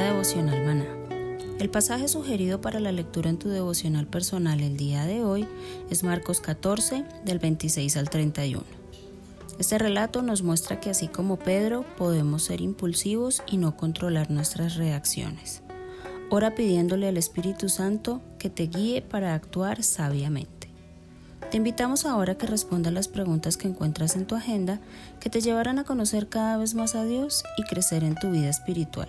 Devocional, 0.00 0.64
maná. 0.64 0.86
El 1.58 1.70
pasaje 1.70 2.08
sugerido 2.08 2.60
para 2.60 2.80
la 2.80 2.90
lectura 2.90 3.30
en 3.30 3.38
tu 3.38 3.48
devocional 3.48 4.06
personal 4.06 4.60
el 4.60 4.76
día 4.76 5.04
de 5.04 5.22
hoy 5.22 5.46
es 5.88 6.02
Marcos 6.02 6.40
14, 6.40 7.04
del 7.24 7.38
26 7.38 7.96
al 7.96 8.10
31. 8.10 8.64
Este 9.58 9.78
relato 9.78 10.22
nos 10.22 10.42
muestra 10.42 10.80
que 10.80 10.90
así 10.90 11.06
como 11.06 11.38
Pedro 11.38 11.84
podemos 11.96 12.42
ser 12.42 12.60
impulsivos 12.60 13.42
y 13.46 13.56
no 13.56 13.76
controlar 13.76 14.30
nuestras 14.30 14.74
reacciones. 14.74 15.62
Ora 16.28 16.56
pidiéndole 16.56 17.06
al 17.06 17.16
Espíritu 17.16 17.68
Santo 17.68 18.20
que 18.38 18.50
te 18.50 18.66
guíe 18.66 19.00
para 19.00 19.34
actuar 19.34 19.84
sabiamente. 19.84 20.68
Te 21.52 21.58
invitamos 21.58 22.04
ahora 22.04 22.32
a 22.32 22.38
que 22.38 22.48
respondas 22.48 22.92
las 22.92 23.06
preguntas 23.06 23.56
que 23.56 23.68
encuentras 23.68 24.16
en 24.16 24.26
tu 24.26 24.34
agenda 24.34 24.80
que 25.20 25.30
te 25.30 25.40
llevarán 25.40 25.78
a 25.78 25.84
conocer 25.84 26.28
cada 26.28 26.56
vez 26.56 26.74
más 26.74 26.96
a 26.96 27.04
Dios 27.04 27.44
y 27.56 27.62
crecer 27.62 28.02
en 28.02 28.16
tu 28.16 28.32
vida 28.32 28.48
espiritual. 28.48 29.08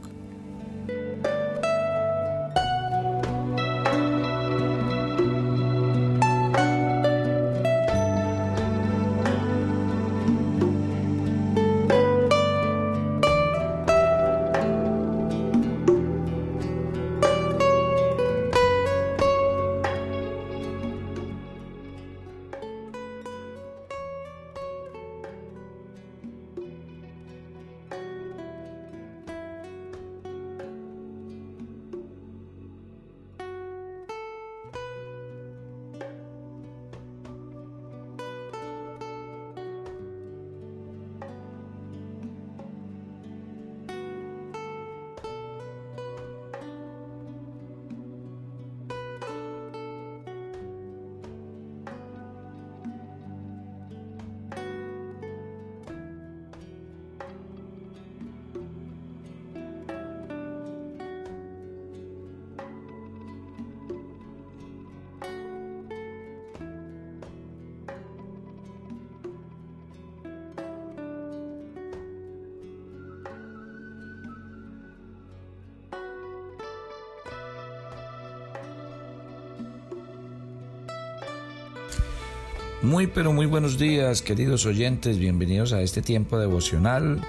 Muy 82.83 83.05
pero 83.05 83.31
muy 83.31 83.45
buenos 83.45 83.77
días 83.77 84.23
queridos 84.23 84.65
oyentes, 84.65 85.19
bienvenidos 85.19 85.71
a 85.71 85.81
este 85.81 86.01
tiempo 86.01 86.39
devocional 86.39 87.21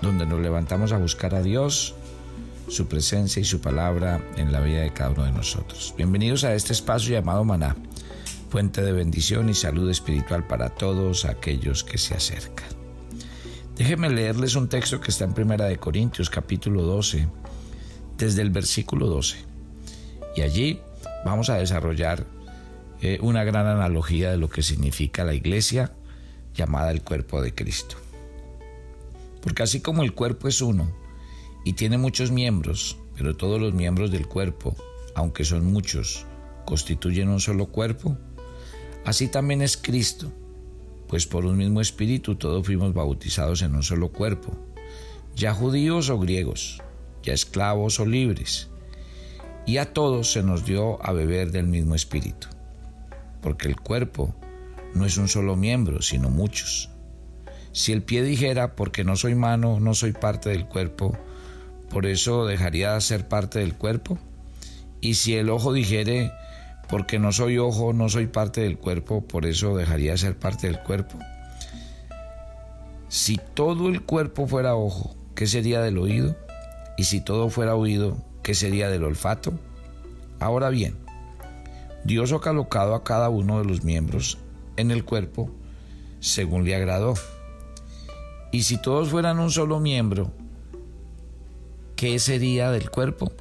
donde 0.00 0.24
nos 0.24 0.40
levantamos 0.40 0.92
a 0.92 0.96
buscar 0.96 1.34
a 1.34 1.42
Dios, 1.42 1.94
su 2.68 2.88
presencia 2.88 3.38
y 3.38 3.44
su 3.44 3.60
palabra 3.60 4.24
en 4.38 4.52
la 4.52 4.60
vida 4.60 4.80
de 4.80 4.94
cada 4.94 5.10
uno 5.10 5.24
de 5.24 5.32
nosotros. 5.32 5.92
Bienvenidos 5.98 6.44
a 6.44 6.54
este 6.54 6.72
espacio 6.72 7.12
llamado 7.12 7.44
Maná, 7.44 7.76
fuente 8.48 8.80
de 8.80 8.92
bendición 8.92 9.50
y 9.50 9.54
salud 9.54 9.90
espiritual 9.90 10.46
para 10.46 10.70
todos 10.70 11.26
aquellos 11.26 11.84
que 11.84 11.98
se 11.98 12.14
acercan. 12.14 12.68
Déjenme 13.76 14.08
leerles 14.08 14.56
un 14.56 14.70
texto 14.70 14.98
que 14.98 15.10
está 15.10 15.24
en 15.24 15.34
Primera 15.34 15.66
de 15.66 15.76
Corintios 15.76 16.30
capítulo 16.30 16.84
12, 16.84 17.28
desde 18.16 18.40
el 18.40 18.48
versículo 18.48 19.08
12. 19.08 19.36
Y 20.36 20.40
allí 20.40 20.80
vamos 21.26 21.50
a 21.50 21.56
desarrollar 21.56 22.35
eh, 23.02 23.18
una 23.20 23.44
gran 23.44 23.66
analogía 23.66 24.30
de 24.30 24.38
lo 24.38 24.48
que 24.48 24.62
significa 24.62 25.24
la 25.24 25.34
iglesia 25.34 25.92
llamada 26.54 26.90
el 26.90 27.02
cuerpo 27.02 27.42
de 27.42 27.54
Cristo. 27.54 27.96
Porque 29.42 29.62
así 29.62 29.80
como 29.80 30.02
el 30.02 30.14
cuerpo 30.14 30.48
es 30.48 30.62
uno 30.62 30.90
y 31.64 31.74
tiene 31.74 31.98
muchos 31.98 32.30
miembros, 32.30 32.96
pero 33.14 33.36
todos 33.36 33.60
los 33.60 33.74
miembros 33.74 34.10
del 34.10 34.26
cuerpo, 34.26 34.74
aunque 35.14 35.44
son 35.44 35.66
muchos, 35.66 36.24
constituyen 36.64 37.28
un 37.28 37.40
solo 37.40 37.66
cuerpo, 37.66 38.16
así 39.04 39.28
también 39.28 39.60
es 39.60 39.76
Cristo, 39.76 40.32
pues 41.06 41.26
por 41.26 41.44
un 41.44 41.58
mismo 41.58 41.82
espíritu 41.82 42.36
todos 42.36 42.64
fuimos 42.64 42.94
bautizados 42.94 43.60
en 43.60 43.74
un 43.74 43.82
solo 43.82 44.08
cuerpo, 44.08 44.56
ya 45.36 45.52
judíos 45.52 46.08
o 46.08 46.18
griegos, 46.18 46.82
ya 47.22 47.34
esclavos 47.34 48.00
o 48.00 48.06
libres, 48.06 48.68
y 49.66 49.76
a 49.76 49.92
todos 49.92 50.32
se 50.32 50.42
nos 50.42 50.64
dio 50.64 51.04
a 51.04 51.12
beber 51.12 51.52
del 51.52 51.66
mismo 51.66 51.94
espíritu 51.94 52.55
porque 53.46 53.68
el 53.68 53.80
cuerpo 53.80 54.34
no 54.92 55.06
es 55.06 55.18
un 55.18 55.28
solo 55.28 55.54
miembro, 55.54 56.02
sino 56.02 56.30
muchos. 56.30 56.90
Si 57.70 57.92
el 57.92 58.02
pie 58.02 58.24
dijera, 58.24 58.74
porque 58.74 59.04
no 59.04 59.14
soy 59.14 59.36
mano, 59.36 59.78
no 59.78 59.94
soy 59.94 60.10
parte 60.10 60.50
del 60.50 60.66
cuerpo, 60.66 61.16
por 61.88 62.06
eso 62.06 62.44
dejaría 62.44 62.94
de 62.94 63.00
ser 63.00 63.28
parte 63.28 63.60
del 63.60 63.74
cuerpo. 63.74 64.18
Y 65.00 65.14
si 65.14 65.36
el 65.36 65.48
ojo 65.48 65.72
dijere, 65.72 66.32
porque 66.88 67.20
no 67.20 67.30
soy 67.30 67.58
ojo, 67.58 67.92
no 67.92 68.08
soy 68.08 68.26
parte 68.26 68.62
del 68.62 68.78
cuerpo, 68.78 69.24
por 69.24 69.46
eso 69.46 69.76
dejaría 69.76 70.10
de 70.10 70.18
ser 70.18 70.36
parte 70.36 70.66
del 70.66 70.80
cuerpo. 70.80 71.16
Si 73.06 73.38
todo 73.54 73.88
el 73.90 74.02
cuerpo 74.02 74.48
fuera 74.48 74.74
ojo, 74.74 75.14
¿qué 75.36 75.46
sería 75.46 75.80
del 75.82 75.98
oído? 75.98 76.34
Y 76.96 77.04
si 77.04 77.20
todo 77.20 77.48
fuera 77.48 77.76
oído, 77.76 78.16
¿qué 78.42 78.54
sería 78.54 78.90
del 78.90 79.04
olfato? 79.04 79.52
Ahora 80.40 80.68
bien, 80.68 81.05
Dios 82.06 82.32
ha 82.32 82.38
colocado 82.38 82.94
a 82.94 83.02
cada 83.02 83.28
uno 83.30 83.58
de 83.58 83.64
los 83.64 83.82
miembros 83.82 84.38
en 84.76 84.92
el 84.92 85.04
cuerpo 85.04 85.50
según 86.20 86.64
le 86.64 86.76
agradó. 86.76 87.14
Y 88.52 88.62
si 88.62 88.80
todos 88.80 89.08
fueran 89.08 89.40
un 89.40 89.50
solo 89.50 89.80
miembro, 89.80 90.30
¿qué 91.96 92.20
sería 92.20 92.70
del 92.70 92.90
cuerpo? 92.90 93.32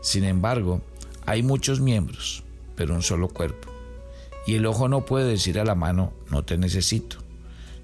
Sin 0.00 0.24
embargo, 0.24 0.80
hay 1.24 1.44
muchos 1.44 1.80
miembros, 1.80 2.42
pero 2.74 2.96
un 2.96 3.02
solo 3.02 3.28
cuerpo. 3.28 3.68
Y 4.44 4.56
el 4.56 4.66
ojo 4.66 4.88
no 4.88 5.04
puede 5.04 5.30
decir 5.30 5.60
a 5.60 5.64
la 5.64 5.76
mano, 5.76 6.12
no 6.32 6.44
te 6.44 6.58
necesito, 6.58 7.18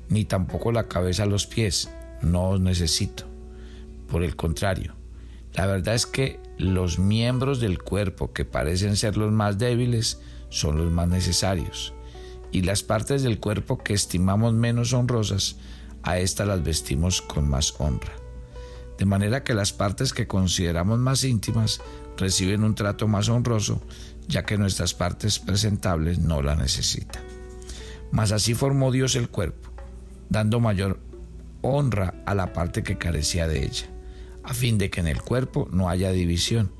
ni 0.08 0.25
tampoco 0.25 0.72
la 0.72 0.88
cabeza 0.88 1.22
a 1.22 1.26
los 1.26 1.46
pies, 1.46 1.88
no 2.20 2.48
os 2.48 2.60
necesito. 2.60 3.22
Por 4.10 4.25
el 4.25 4.34
contrario, 4.34 4.97
La 5.58 5.66
verdad 5.66 5.96
es 5.96 6.06
que 6.06 6.38
los 6.56 7.00
miembros 7.00 7.58
del 7.58 7.82
cuerpo 7.82 8.32
que 8.32 8.44
parecen 8.44 8.96
ser 8.96 9.16
los 9.16 9.32
más 9.32 9.58
débiles 9.58 10.20
son 10.50 10.78
los 10.78 10.93
más 10.93 11.08
necesarios 11.08 11.94
y 12.52 12.62
las 12.62 12.84
partes 12.84 13.25
del 13.25 13.40
cuerpo 13.40 13.76
que 13.76 13.93
estimamos 13.93 14.55
menos 14.55 14.93
honrosas, 14.93 15.56
a 16.05 16.19
estas 16.19 16.46
las 16.46 16.62
vestimos 16.62 17.20
con 17.20 17.50
más 17.50 17.75
honra. 17.81 18.12
De 18.99 19.05
manera 19.05 19.43
que 19.43 19.52
las 19.52 19.72
partes 19.72 20.12
que 20.12 20.28
consideramos 20.28 21.00
más 21.00 21.25
íntimas 21.25 21.81
reciben 22.16 22.62
un 22.62 22.76
trato 22.76 23.08
más 23.08 23.28
honroso, 23.28 23.82
ya 24.28 24.44
que 24.44 24.58
nuestras 24.58 24.94
partes 24.94 25.40
presentables 25.40 26.20
no 26.20 26.40
la 26.40 26.54
necesitan. 26.54 27.25
Mas 28.12 28.31
así 28.31 28.54
formó 28.54 28.93
Dios 28.93 29.16
el 29.16 29.28
cuerpo, 29.28 29.70
dando 30.28 30.61
mayor 30.61 31.00
honra 31.62 32.14
a 32.26 32.37
la 32.37 32.52
parte 32.52 32.84
que 32.84 32.96
carecía 32.96 33.49
de 33.49 33.64
ella, 33.64 33.90
a 34.48 34.54
fin 34.54 34.78
de 34.78 34.88
que 34.88 35.00
en 35.00 35.06
el 35.06 35.20
cuerpo 35.20 35.68
no 35.70 35.90
haya 35.90 36.10
división, 36.10 36.72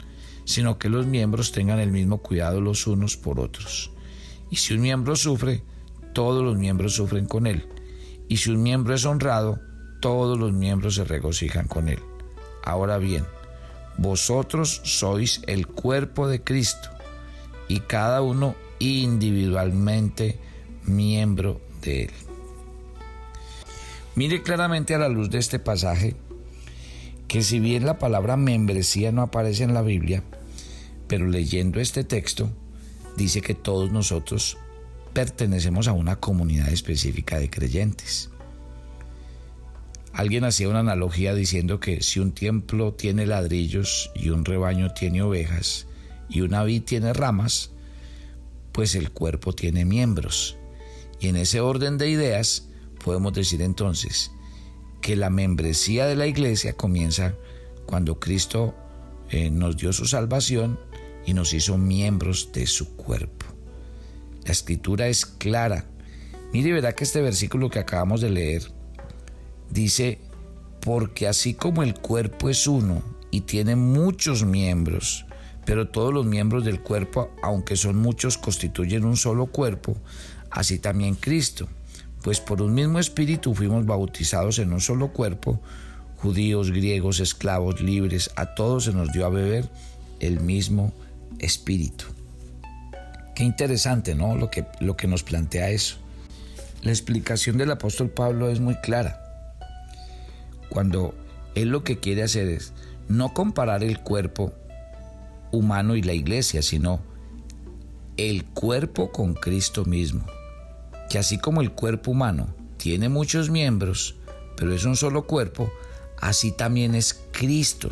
sino 0.47 0.79
que 0.79 0.88
los 0.88 1.06
miembros 1.06 1.53
tengan 1.53 1.79
el 1.81 1.93
mismo 1.93 2.23
cuidado 2.23 2.62
los 2.62 2.87
unos 2.87 3.19
por 3.19 3.38
otros. 3.38 3.91
Y 4.50 4.56
si 4.56 4.73
un 4.73 4.81
miembro 4.81 5.17
sufre, 5.17 5.62
todos 6.15 6.43
los 6.43 6.56
miembros 6.56 6.94
sufren 6.94 7.26
con 7.26 7.47
él. 7.47 7.69
Y 8.26 8.38
si 8.38 8.50
un 8.50 8.62
miembro 8.62 8.94
es 8.94 9.05
honrado, 9.05 9.61
todos 10.00 10.38
los 10.38 10.50
miembros 10.55 10.94
se 10.94 11.05
regocijan 11.05 11.69
con 11.69 11.91
él. 11.91 11.99
Ahora 12.65 12.97
bien, 12.97 13.26
vosotros 13.99 14.81
sois 14.85 15.43
el 15.47 15.67
cuerpo 15.67 16.26
de 16.26 16.43
Cristo 16.43 16.88
y 17.69 17.81
cada 17.81 18.23
uno 18.23 18.55
individualmente 18.79 20.38
miembro 20.87 21.61
de 21.82 22.05
él. 22.05 22.11
Mire 24.14 24.43
claramente 24.43 24.94
a 24.94 24.99
la 24.99 25.11
luz 25.11 25.29
de 25.29 25.38
este 25.38 25.59
pasaje 25.59 26.17
que 27.29 27.43
si 27.43 27.61
bien 27.61 27.85
la 27.85 27.99
palabra 27.99 28.37
membresía 28.39 29.13
no 29.13 29.21
aparece 29.21 29.63
en 29.63 29.75
la 29.75 29.83
Biblia, 29.83 30.25
pero 31.07 31.27
leyendo 31.27 31.79
este 31.79 32.03
texto 32.03 32.51
dice 33.17 33.43
que 33.43 33.55
todos 33.55 33.93
nosotros 33.93 34.57
pertenecemos 35.13 35.89
a 35.89 35.93
una 35.93 36.17
comunidad 36.17 36.71
específica 36.71 37.39
de 37.39 37.51
creyentes. 37.51 38.31
Alguien 40.15 40.45
hacía 40.45 40.71
una 40.71 40.81
analogía 40.81 41.35
diciendo 41.35 41.81
que 41.81 42.03
si 42.03 42.19
un 42.19 42.33
templo 42.33 42.95
tiene 42.95 43.27
ladrillos 43.27 44.11
y 44.15 44.31
un 44.31 44.45
rebaño 44.45 44.93
tiene 44.95 45.23
ovejas 45.23 45.87
y 46.31 46.41
una 46.41 46.65
vid 46.65 46.83
tiene 46.83 47.13
ramas, 47.13 47.73
pues 48.73 48.95
el 48.95 49.11
cuerpo 49.11 49.53
tiene 49.53 49.85
miembros. 49.85 50.57
Y 51.21 51.29
en 51.29 51.37
ese 51.37 51.61
orden 51.61 51.99
de 51.99 52.09
ideas 52.09 52.69
podemos 53.05 53.35
decir 53.35 53.61
entonces 53.61 54.33
que 55.09 55.17
la 55.17 55.31
membresía 55.31 56.05
de 56.05 56.17
la 56.17 56.27
iglesia 56.27 56.75
comienza 56.75 57.35
cuando 57.87 58.21
Cristo 58.21 58.75
eh, 59.31 59.49
nos 59.49 59.79
dio 59.79 59.91
su 59.95 60.05
salvación 60.05 60.79
y 61.25 61.33
nos 61.33 61.55
hizo 61.55 61.79
miembros 61.79 62.51
de 62.53 62.67
su 62.67 62.95
cuerpo. 62.95 63.47
La 64.45 64.53
escritura 64.53 65.09
es 65.09 65.25
clara. 65.25 65.87
Mire, 66.53 66.75
verá 66.75 66.95
que 66.95 67.05
este 67.05 67.23
versículo 67.23 67.71
que 67.71 67.79
acabamos 67.79 68.21
de 68.21 68.29
leer 68.29 68.71
dice, 69.71 70.19
porque 70.83 71.27
así 71.27 71.55
como 71.55 71.83
el 71.83 71.95
cuerpo 71.95 72.51
es 72.51 72.67
uno 72.67 73.03
y 73.31 73.41
tiene 73.41 73.77
muchos 73.77 74.45
miembros, 74.45 75.25
pero 75.65 75.89
todos 75.89 76.13
los 76.13 76.27
miembros 76.27 76.67
del 76.67 76.83
cuerpo, 76.83 77.31
aunque 77.43 77.77
son 77.77 77.97
muchos, 77.97 78.37
constituyen 78.37 79.07
un 79.07 79.17
solo 79.17 79.47
cuerpo, 79.47 79.97
así 80.51 80.79
también 80.79 81.15
Cristo. 81.15 81.67
Pues 82.23 82.41
por 82.41 82.62
un 82.62 82.75
mismo 82.75 82.99
espíritu 82.99 83.55
fuimos 83.55 83.87
bautizados 83.87 84.59
en 84.59 84.73
un 84.73 84.81
solo 84.81 85.12
cuerpo, 85.12 85.61
judíos, 86.17 86.73
griegos, 86.73 87.20
esclavos, 87.20 87.81
libres, 87.81 88.31
a 88.37 88.55
todos 88.55 88.85
se 88.85 88.93
nos 88.93 89.12
dio 89.12 89.25
a 89.25 89.31
beber 89.31 89.69
el 90.20 90.41
mismo 90.41 90.93
espíritu. 91.38 92.06
Qué 93.35 93.44
interesante, 93.44 94.15
¿no? 94.15 94.37
Lo 94.37 94.50
que, 94.50 94.67
lo 94.81 94.97
que 94.97 95.06
nos 95.06 95.23
plantea 95.23 95.70
eso. 95.70 95.97
La 96.82 96.91
explicación 96.91 97.56
del 97.56 97.70
apóstol 97.70 98.11
Pablo 98.11 98.50
es 98.50 98.59
muy 98.59 98.75
clara. 98.76 99.21
Cuando 100.69 101.14
él 101.55 101.69
lo 101.69 101.85
que 101.85 101.99
quiere 101.99 102.23
hacer 102.23 102.49
es 102.49 102.73
no 103.09 103.32
comparar 103.32 103.82
el 103.82 104.00
cuerpo 104.00 104.53
humano 105.53 105.97
y 105.97 106.03
la 106.03 106.12
iglesia, 106.12 106.62
sino 106.62 107.00
el 108.17 108.44
cuerpo 108.44 109.12
con 109.12 109.35
Cristo 109.35 109.85
mismo. 109.85 110.26
Que 111.09 111.19
así 111.19 111.39
como 111.39 111.61
el 111.61 111.73
cuerpo 111.73 112.11
humano 112.11 112.55
tiene 112.77 113.09
muchos 113.09 113.51
miembros, 113.51 114.17
pero 114.57 114.75
es 114.75 114.85
un 114.85 114.97
solo 114.97 115.27
cuerpo, 115.27 115.73
así 116.21 116.53
también 116.53 116.95
es 116.95 117.21
Cristo. 117.33 117.91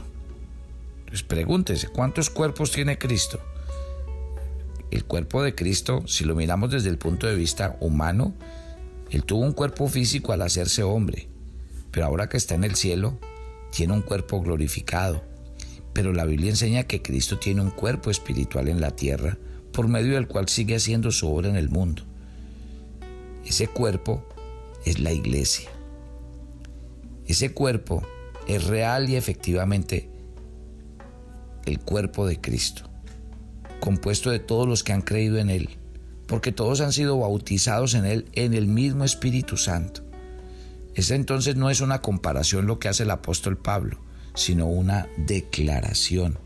Pues 1.07 1.23
pregúntese, 1.23 1.89
¿cuántos 1.89 2.31
cuerpos 2.31 2.71
tiene 2.71 2.99
Cristo? 2.99 3.41
El 4.91 5.05
cuerpo 5.05 5.43
de 5.43 5.55
Cristo, 5.55 6.03
si 6.07 6.25
lo 6.25 6.35
miramos 6.35 6.71
desde 6.71 6.91
el 6.91 6.99
punto 6.99 7.27
de 7.27 7.35
vista 7.35 7.77
humano, 7.81 8.35
Él 9.11 9.25
tuvo 9.25 9.41
un 9.41 9.53
cuerpo 9.53 9.89
físico 9.89 10.33
al 10.33 10.43
hacerse 10.43 10.83
hombre 10.83 11.29
pero 11.97 12.09
ahora 12.09 12.29
que 12.29 12.37
está 12.37 12.55
en 12.55 12.65
el 12.65 12.75
cielo, 12.75 13.19
tiene 13.73 13.95
un 13.95 14.03
cuerpo 14.03 14.43
glorificado. 14.43 15.25
Pero 15.95 16.13
la 16.13 16.27
Biblia 16.27 16.51
enseña 16.51 16.83
que 16.83 17.01
Cristo 17.01 17.39
tiene 17.39 17.63
un 17.63 17.71
cuerpo 17.71 18.11
espiritual 18.11 18.69
en 18.69 18.83
la 18.83 18.91
tierra, 18.91 19.39
por 19.73 19.89
medio 19.89 20.13
del 20.13 20.29
cual 20.29 20.47
sigue 20.47 20.77
haciendo 20.77 21.11
su 21.11 21.27
obra 21.27 21.49
en 21.49 21.57
el 21.57 21.71
mundo. 21.71 22.03
Ese 23.46 23.69
cuerpo 23.69 24.25
es 24.84 24.98
la 24.98 25.12
iglesia. 25.12 25.70
Ese 27.26 27.52
cuerpo 27.52 28.02
es 28.48 28.64
real 28.64 29.08
y 29.08 29.14
efectivamente 29.14 30.10
el 31.64 31.78
cuerpo 31.78 32.26
de 32.26 32.40
Cristo, 32.40 32.90
compuesto 33.81 34.31
de 34.31 34.40
todos 34.40 34.66
los 34.66 34.82
que 34.82 34.93
han 34.93 35.02
creído 35.02 35.38
en 35.38 35.50
Él, 35.50 35.70
porque 36.26 36.50
todos 36.50 36.81
han 36.81 36.93
sido 36.93 37.19
bautizados 37.19 37.94
en 37.94 38.04
Él 38.04 38.28
en 38.32 38.52
el 38.52 38.66
mismo 38.66 39.04
Espíritu 39.04 39.56
Santo. 39.56 40.02
Ese 40.94 41.14
entonces 41.14 41.54
no 41.54 41.70
es 41.70 41.81
una 41.81 42.00
comparación 42.00 42.66
lo 42.66 42.81
que 42.81 42.88
hace 42.88 43.04
el 43.04 43.10
apóstol 43.10 43.56
Pablo, 43.56 43.98
sino 44.34 44.66
una 44.66 45.08
declaración. 45.16 46.38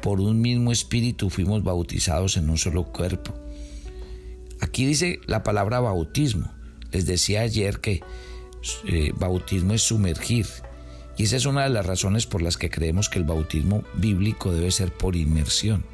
Por 0.00 0.20
un 0.20 0.40
mismo 0.40 0.72
espíritu 0.72 1.30
fuimos 1.30 1.62
bautizados 1.62 2.36
en 2.36 2.50
un 2.50 2.58
solo 2.58 2.84
cuerpo. 2.84 3.41
Aquí 4.62 4.86
dice 4.86 5.18
la 5.26 5.42
palabra 5.42 5.80
bautismo. 5.80 6.52
Les 6.92 7.04
decía 7.04 7.40
ayer 7.40 7.80
que 7.80 8.00
eh, 8.86 9.12
bautismo 9.18 9.74
es 9.74 9.82
sumergir. 9.82 10.46
Y 11.18 11.24
esa 11.24 11.36
es 11.36 11.46
una 11.46 11.64
de 11.64 11.70
las 11.70 11.84
razones 11.84 12.26
por 12.26 12.42
las 12.42 12.56
que 12.56 12.70
creemos 12.70 13.08
que 13.08 13.18
el 13.18 13.24
bautismo 13.24 13.82
bíblico 13.94 14.52
debe 14.52 14.70
ser 14.70 14.92
por 14.92 15.16
inmersión. 15.16 15.84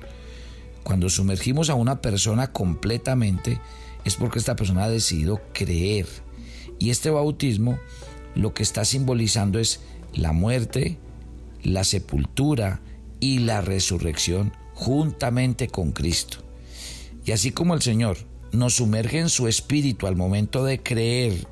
Cuando 0.84 1.08
sumergimos 1.08 1.70
a 1.70 1.74
una 1.74 2.02
persona 2.02 2.52
completamente 2.52 3.58
es 4.04 4.16
porque 4.16 4.38
esta 4.38 4.54
persona 4.54 4.84
ha 4.84 4.90
decidido 4.90 5.40
creer 5.54 6.06
y 6.78 6.90
este 6.90 7.08
bautismo 7.08 7.78
lo 8.34 8.52
que 8.52 8.62
está 8.62 8.84
simbolizando 8.84 9.58
es 9.58 9.80
la 10.12 10.32
muerte, 10.32 10.98
la 11.62 11.84
sepultura 11.84 12.82
y 13.18 13.38
la 13.38 13.62
resurrección 13.62 14.52
juntamente 14.74 15.68
con 15.68 15.92
Cristo. 15.92 16.44
Y 17.24 17.32
así 17.32 17.50
como 17.50 17.72
el 17.72 17.80
Señor 17.80 18.18
nos 18.52 18.76
sumerge 18.76 19.18
en 19.18 19.28
su 19.28 19.48
espíritu 19.48 20.06
al 20.06 20.16
momento 20.16 20.64
de 20.64 20.82
creer, 20.82 21.46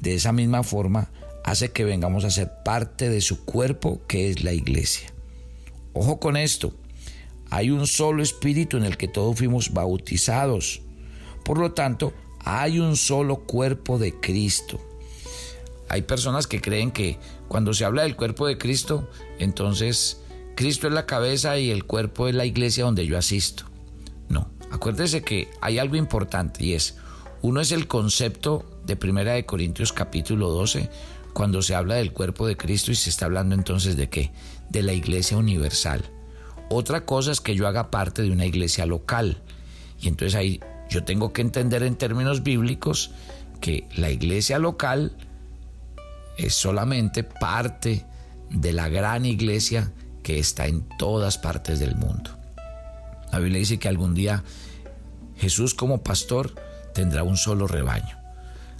de 0.00 0.14
esa 0.14 0.32
misma 0.32 0.62
forma 0.62 1.10
hace 1.44 1.70
que 1.70 1.84
vengamos 1.84 2.24
a 2.24 2.30
ser 2.30 2.62
parte 2.64 3.08
de 3.08 3.20
su 3.20 3.44
cuerpo 3.44 4.00
que 4.06 4.30
es 4.30 4.44
la 4.44 4.52
iglesia. 4.52 5.12
Ojo 5.92 6.20
con 6.20 6.36
esto, 6.36 6.74
hay 7.50 7.70
un 7.70 7.86
solo 7.86 8.22
espíritu 8.22 8.76
en 8.76 8.84
el 8.84 8.96
que 8.96 9.08
todos 9.08 9.36
fuimos 9.36 9.72
bautizados. 9.72 10.82
Por 11.44 11.58
lo 11.58 11.72
tanto, 11.72 12.12
hay 12.44 12.78
un 12.78 12.96
solo 12.96 13.46
cuerpo 13.46 13.98
de 13.98 14.14
Cristo. 14.20 14.80
Hay 15.88 16.02
personas 16.02 16.46
que 16.46 16.60
creen 16.60 16.90
que 16.90 17.18
cuando 17.48 17.72
se 17.72 17.84
habla 17.84 18.02
del 18.02 18.16
cuerpo 18.16 18.46
de 18.46 18.58
Cristo, 18.58 19.08
entonces 19.38 20.20
Cristo 20.54 20.86
es 20.86 20.92
la 20.92 21.06
cabeza 21.06 21.58
y 21.58 21.70
el 21.70 21.84
cuerpo 21.84 22.28
es 22.28 22.34
la 22.34 22.44
iglesia 22.44 22.84
donde 22.84 23.06
yo 23.06 23.16
asisto. 23.16 23.64
No, 24.28 24.50
acuérdese 24.70 25.22
que 25.22 25.48
hay 25.60 25.78
algo 25.78 25.96
importante 25.96 26.64
y 26.64 26.74
es, 26.74 26.96
uno 27.42 27.60
es 27.60 27.72
el 27.72 27.86
concepto 27.86 28.64
de 28.84 28.96
Primera 28.96 29.32
de 29.32 29.46
Corintios 29.46 29.92
capítulo 29.92 30.50
12, 30.50 30.90
cuando 31.32 31.62
se 31.62 31.74
habla 31.74 31.94
del 31.96 32.12
cuerpo 32.12 32.46
de 32.46 32.56
Cristo 32.56 32.90
y 32.90 32.96
se 32.96 33.10
está 33.10 33.26
hablando 33.26 33.54
entonces 33.54 33.96
de 33.96 34.08
qué? 34.08 34.32
De 34.70 34.82
la 34.82 34.92
iglesia 34.92 35.36
universal. 35.36 36.04
Otra 36.70 37.04
cosa 37.04 37.30
es 37.30 37.40
que 37.40 37.54
yo 37.54 37.68
haga 37.68 37.90
parte 37.90 38.22
de 38.22 38.30
una 38.30 38.44
iglesia 38.44 38.86
local. 38.86 39.40
Y 40.00 40.08
entonces 40.08 40.34
ahí 40.34 40.60
yo 40.90 41.04
tengo 41.04 41.32
que 41.32 41.42
entender 41.42 41.82
en 41.82 41.96
términos 41.96 42.42
bíblicos 42.42 43.12
que 43.60 43.86
la 43.96 44.10
iglesia 44.10 44.58
local 44.58 45.16
es 46.36 46.54
solamente 46.54 47.24
parte 47.24 48.04
de 48.50 48.72
la 48.72 48.88
gran 48.88 49.24
iglesia 49.24 49.92
que 50.22 50.38
está 50.38 50.66
en 50.66 50.88
todas 50.98 51.38
partes 51.38 51.78
del 51.78 51.96
mundo. 51.96 52.37
La 53.32 53.38
Biblia 53.38 53.58
dice 53.58 53.78
que 53.78 53.88
algún 53.88 54.14
día 54.14 54.44
Jesús 55.36 55.74
como 55.74 56.02
pastor 56.02 56.54
tendrá 56.94 57.22
un 57.22 57.36
solo 57.36 57.66
rebaño. 57.66 58.18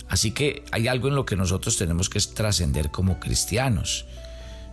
Así 0.09 0.31
que 0.33 0.64
hay 0.73 0.88
algo 0.88 1.09
en 1.09 1.14
lo 1.14 1.26
que 1.26 1.37
nosotros 1.37 1.76
tenemos 1.76 2.09
que 2.09 2.21
trascender 2.21 2.90
como 2.90 3.21
cristianos. 3.21 4.07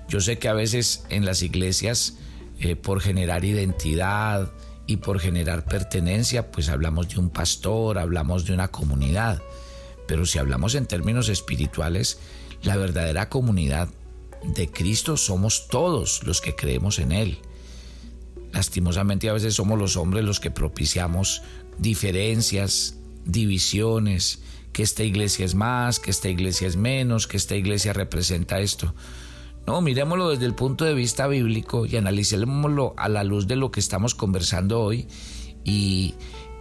Yo 0.07 0.21
sé 0.21 0.37
que 0.37 0.47
a 0.47 0.53
veces 0.53 1.05
en 1.09 1.25
las 1.25 1.41
iglesias, 1.41 2.15
eh, 2.59 2.75
por 2.75 3.01
generar 3.01 3.43
identidad 3.43 4.51
y 4.87 4.97
por 4.97 5.19
generar 5.19 5.65
pertenencia, 5.65 6.51
pues 6.51 6.69
hablamos 6.69 7.09
de 7.09 7.19
un 7.19 7.29
pastor, 7.29 7.97
hablamos 7.97 8.45
de 8.45 8.53
una 8.53 8.69
comunidad. 8.69 9.41
Pero 10.07 10.25
si 10.25 10.39
hablamos 10.39 10.75
en 10.75 10.85
términos 10.85 11.27
espirituales, 11.27 12.19
la 12.63 12.77
verdadera 12.77 13.29
comunidad 13.29 13.89
de 14.43 14.69
Cristo 14.69 15.17
somos 15.17 15.67
todos 15.67 16.23
los 16.23 16.39
que 16.39 16.55
creemos 16.55 16.99
en 16.99 17.11
Él. 17.11 17.39
Lastimosamente 18.55 19.27
a 19.27 19.33
veces 19.33 19.53
somos 19.53 19.77
los 19.77 19.97
hombres 19.97 20.23
los 20.23 20.39
que 20.39 20.49
propiciamos 20.49 21.41
diferencias, 21.77 22.97
divisiones, 23.25 24.39
que 24.71 24.81
esta 24.81 25.03
iglesia 25.03 25.43
es 25.43 25.55
más, 25.55 25.99
que 25.99 26.09
esta 26.09 26.29
iglesia 26.29 26.65
es 26.65 26.77
menos, 26.77 27.27
que 27.27 27.35
esta 27.35 27.57
iglesia 27.57 27.91
representa 27.91 28.61
esto. 28.61 28.95
No, 29.67 29.81
miremoslo 29.81 30.29
desde 30.29 30.45
el 30.45 30.55
punto 30.55 30.85
de 30.85 30.93
vista 30.93 31.27
bíblico 31.27 31.85
y 31.85 31.97
analicémoslo 31.97 32.93
a 32.95 33.09
la 33.09 33.25
luz 33.25 33.45
de 33.45 33.57
lo 33.57 33.71
que 33.71 33.81
estamos 33.81 34.15
conversando 34.15 34.79
hoy. 34.79 35.09
Y 35.65 36.13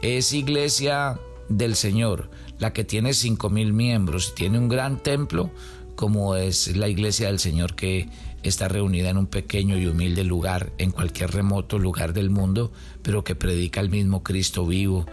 es 0.02 0.32
iglesia 0.32 1.20
del 1.48 1.76
Señor, 1.76 2.28
la 2.58 2.72
que 2.72 2.82
tiene 2.82 3.14
cinco 3.14 3.50
mil 3.50 3.72
miembros, 3.72 4.34
tiene 4.34 4.58
un 4.58 4.68
gran 4.68 5.00
templo, 5.00 5.52
como 5.96 6.36
es 6.36 6.76
la 6.76 6.88
iglesia 6.88 7.28
del 7.28 7.38
Señor 7.38 7.74
que 7.74 8.08
está 8.42 8.68
reunida 8.68 9.10
en 9.10 9.18
un 9.18 9.26
pequeño 9.26 9.78
y 9.78 9.86
humilde 9.86 10.24
lugar, 10.24 10.72
en 10.78 10.90
cualquier 10.90 11.32
remoto 11.32 11.78
lugar 11.78 12.12
del 12.12 12.30
mundo, 12.30 12.72
pero 13.02 13.24
que 13.24 13.34
predica 13.34 13.80
el 13.80 13.90
mismo 13.90 14.22
Cristo 14.22 14.66
vivo 14.66 15.06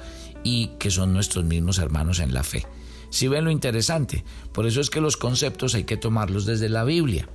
y 0.43 0.67
que 0.79 0.91
son 0.91 1.13
nuestros 1.13 1.45
mismos 1.45 1.79
hermanos 1.79 2.19
en 2.19 2.33
la 2.33 2.43
fe. 2.43 2.65
Si 3.09 3.27
ven 3.27 3.45
lo 3.45 3.51
interesante, 3.51 4.23
por 4.53 4.65
eso 4.65 4.81
es 4.81 4.89
que 4.89 5.01
los 5.01 5.17
conceptos 5.17 5.75
hay 5.75 5.83
que 5.83 5.97
tomarlos 5.97 6.45
desde 6.45 6.69
la 6.69 6.83
Biblia. 6.83 7.27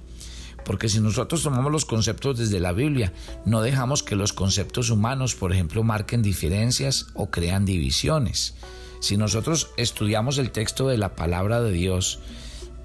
Porque 0.64 0.88
si 0.88 1.00
nosotros 1.00 1.42
tomamos 1.42 1.70
los 1.70 1.84
conceptos 1.84 2.38
desde 2.38 2.58
la 2.58 2.72
Biblia, 2.72 3.12
no 3.44 3.62
dejamos 3.62 4.02
que 4.02 4.16
los 4.16 4.32
conceptos 4.32 4.90
humanos, 4.90 5.36
por 5.36 5.52
ejemplo, 5.52 5.84
marquen 5.84 6.22
diferencias 6.22 7.06
o 7.14 7.30
crean 7.30 7.64
divisiones. 7.64 8.54
Si 9.00 9.16
nosotros 9.16 9.70
estudiamos 9.76 10.38
el 10.38 10.50
texto 10.50 10.88
de 10.88 10.98
la 10.98 11.14
palabra 11.14 11.62
de 11.62 11.70
Dios, 11.70 12.18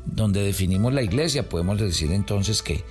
donde 0.05 0.41
definimos 0.43 0.93
la 0.93 1.03
iglesia, 1.03 1.50
podemos 1.50 1.79
decir 1.79 2.12
entonces 2.12 2.62
que 2.62 2.84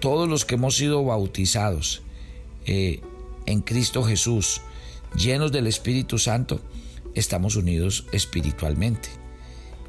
todos 0.00 0.28
los 0.28 0.44
que 0.44 0.54
hemos 0.54 0.76
sido 0.76 1.04
bautizados 1.04 2.02
eh, 2.66 3.00
en 3.46 3.60
Cristo 3.62 4.04
Jesús, 4.04 4.60
llenos 5.16 5.52
del 5.52 5.66
Espíritu 5.66 6.18
Santo, 6.18 6.60
estamos 7.14 7.56
unidos 7.56 8.06
espiritualmente. 8.12 9.08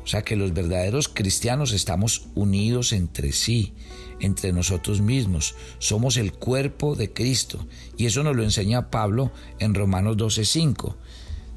O 0.04 0.08
sea 0.08 0.24
que 0.24 0.36
los 0.36 0.54
verdaderos 0.54 1.08
cristianos 1.08 1.72
estamos 1.72 2.28
unidos 2.34 2.94
entre 2.94 3.32
sí, 3.32 3.74
entre 4.20 4.52
nosotros 4.52 5.02
mismos. 5.02 5.56
Somos 5.78 6.18
el 6.18 6.34
cuerpo 6.34 6.96
de 6.96 7.14
Cristo. 7.14 7.64
Y 7.96 8.08
eso 8.08 8.24
nos 8.24 8.36
lo 8.36 8.44
enseña 8.44 8.90
Pablo 8.90 9.32
en 9.60 9.76
Romanos 9.76 10.18
12:5. 10.18 10.96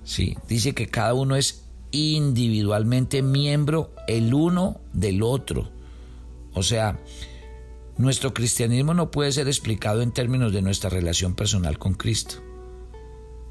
Sí, 0.04 0.36
dice 0.48 0.74
que 0.74 0.88
cada 0.88 1.14
uno 1.14 1.36
es 1.36 1.61
individualmente 1.92 3.22
miembro 3.22 3.94
el 4.08 4.34
uno 4.34 4.80
del 4.92 5.22
otro. 5.22 5.70
O 6.54 6.62
sea, 6.62 6.98
nuestro 7.96 8.34
cristianismo 8.34 8.94
no 8.94 9.10
puede 9.10 9.32
ser 9.32 9.46
explicado 9.46 10.02
en 10.02 10.12
términos 10.12 10.52
de 10.52 10.62
nuestra 10.62 10.90
relación 10.90 11.34
personal 11.34 11.78
con 11.78 11.94
Cristo. 11.94 12.36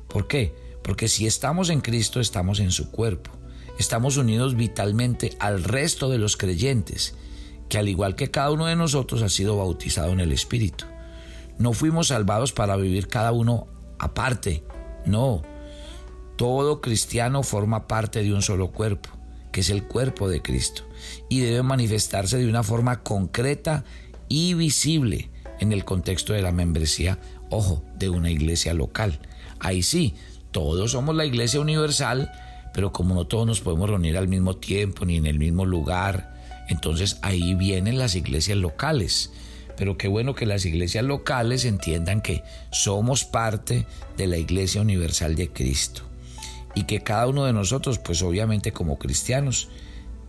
¿Por 0.08 0.28
qué? 0.28 0.54
Porque 0.84 1.08
si 1.08 1.26
estamos 1.26 1.70
en 1.70 1.82
Cristo, 1.82 2.20
estamos 2.20 2.60
en 2.60 2.72
su 2.72 2.92
cuerpo. 2.92 3.32
Estamos 3.80 4.18
unidos 4.18 4.56
vitalmente 4.56 5.36
al 5.40 5.64
resto 5.64 6.10
de 6.10 6.18
los 6.18 6.36
creyentes 6.36 7.16
que 7.70 7.78
al 7.78 7.88
igual 7.88 8.16
que 8.16 8.30
cada 8.30 8.52
uno 8.52 8.66
de 8.66 8.76
nosotros 8.76 9.22
ha 9.22 9.30
sido 9.30 9.56
bautizado 9.58 10.12
en 10.12 10.20
el 10.20 10.34
Espíritu. 10.34 10.84
No 11.58 11.72
fuimos 11.72 12.08
salvados 12.08 12.52
para 12.52 12.76
vivir 12.76 13.08
cada 13.08 13.32
uno 13.32 13.68
aparte, 13.98 14.64
no. 15.06 15.42
Todo 16.36 16.82
cristiano 16.82 17.44
forma 17.44 17.88
parte 17.88 18.24
de 18.24 18.34
un 18.34 18.42
solo 18.42 18.72
cuerpo, 18.72 19.10
que 19.52 19.62
es 19.62 19.70
el 19.70 19.84
cuerpo 19.84 20.30
de 20.30 20.42
Cristo, 20.42 20.84
y 21.30 21.42
debe 21.42 21.64
manifestarse 21.64 22.38
de 22.38 22.48
una 22.48 22.64
forma 22.64 23.04
concreta 23.04 23.84
y 24.28 24.54
visible 24.54 25.30
en 25.60 25.72
el 25.72 25.86
contexto 25.86 26.34
de 26.34 26.42
la 26.42 26.52
membresía, 26.52 27.20
ojo, 27.50 27.84
de 27.98 28.10
una 28.10 28.32
iglesia 28.32 28.74
local. 28.74 29.20
Ahí 29.60 29.84
sí, 29.84 30.16
todos 30.52 30.92
somos 30.92 31.16
la 31.16 31.26
iglesia 31.26 31.60
universal, 31.60 32.32
pero 32.74 32.92
como 32.92 33.14
no 33.14 33.26
todos 33.26 33.46
nos 33.46 33.62
podemos 33.62 33.90
reunir 33.90 34.18
al 34.18 34.28
mismo 34.28 34.56
tiempo 34.56 35.06
ni 35.06 35.18
en 35.18 35.26
el 35.26 35.38
mismo 35.38 35.66
lugar, 35.66 36.34
entonces 36.68 37.18
ahí 37.22 37.54
vienen 37.54 38.00
las 38.00 38.16
iglesias 38.16 38.58
locales. 38.58 39.32
Pero 39.78 39.98
qué 39.98 40.08
bueno 40.08 40.36
que 40.36 40.46
las 40.46 40.66
iglesias 40.66 41.04
locales 41.04 41.66
entiendan 41.66 42.22
que 42.22 42.44
somos 42.72 43.26
parte 43.26 43.86
de 44.18 44.28
la 44.28 44.38
iglesia 44.38 44.82
universal 44.82 45.36
de 45.36 45.50
Cristo. 45.50 46.04
Y 46.76 46.84
que 46.84 47.02
cada 47.02 47.28
uno 47.28 47.46
de 47.46 47.54
nosotros, 47.54 48.00
pues 48.00 48.22
obviamente 48.22 48.72
como 48.72 48.98
cristianos, 48.98 49.70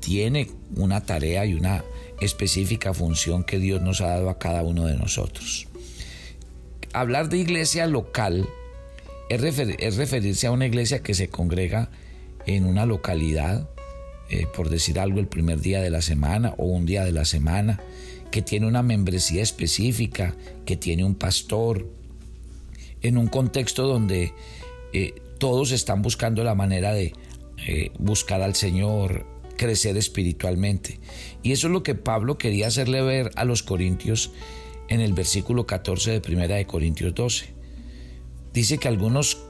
tiene 0.01 0.51
una 0.77 1.05
tarea 1.05 1.47
y 1.47 1.55
una 1.55 1.85
específica 2.21 2.93
función 2.93 3.45
que 3.45 3.59
Dios 3.59 3.81
nos 3.81 4.01
ha 4.01 4.09
dado 4.09 4.31
a 4.31 4.39
cada 4.39 4.63
uno 4.63 4.87
de 4.87 4.97
nosotros. 4.97 5.69
Hablar 6.93 7.29
de 7.29 7.39
iglesia 7.39 7.87
local 7.87 8.49
es, 9.29 9.41
referirse 9.97 10.47
a 10.47 10.51
una 10.51 10.67
iglesia 10.67 11.03
que 11.03 11.15
se 11.15 11.29
congrega 11.29 11.91
en 12.45 12.67
una 12.67 12.87
localidad 12.87 13.69
eh, 14.33 14.47
por 14.47 14.71
decir 14.71 14.99
algo, 14.99 15.21
el 15.21 15.27
primer 15.27 15.61
día 15.61 15.83
de 15.83 15.91
la 15.91 16.01
semana 16.01 16.55
o 16.57 16.65
un 16.65 16.87
día 16.87 17.05
de 17.05 17.13
la 17.13 17.27
semana, 17.27 17.81
que 18.31 18.41
tiene 18.41 18.67
una 18.67 18.83
membresía 18.83 19.43
específica, 19.43 20.35
que 20.65 20.75
tiene 20.75 21.05
un 21.05 21.15
pastor, 21.15 21.87
en 23.03 23.19
un 23.19 23.27
contexto 23.27 23.87
donde 23.87 24.33
eh, 24.95 25.22
todos 25.43 25.73
están 25.73 26.03
buscando 26.03 26.45
la 26.45 26.55
manera 26.55 26.95
de 26.95 27.15
eh, 27.67 27.91
buscar 27.99 28.43
al 28.43 28.55
Señor, 28.55 29.27
crecer 29.57 29.97
espiritualmente. 29.97 31.01
Y 31.43 31.51
eso 31.51 31.67
es 31.67 31.73
lo 31.73 31.83
que 31.83 31.97
Pablo 31.97 32.39
quería 32.39 32.69
hacerle 32.69 33.03
ver 33.03 33.33
a 33.35 33.45
los 33.45 33.65
corintios 33.65 34.31
en 34.89 35.01
el 35.01 35.15
versículo 35.15 35.67
14 35.67 36.13
de 36.13 36.21
Primera 36.21 36.55
de 36.55 36.67
Corintios 36.69 37.13
12. 37.17 37.55
Dice 38.53 38.79
que 38.79 38.87
algunos 38.87 39.43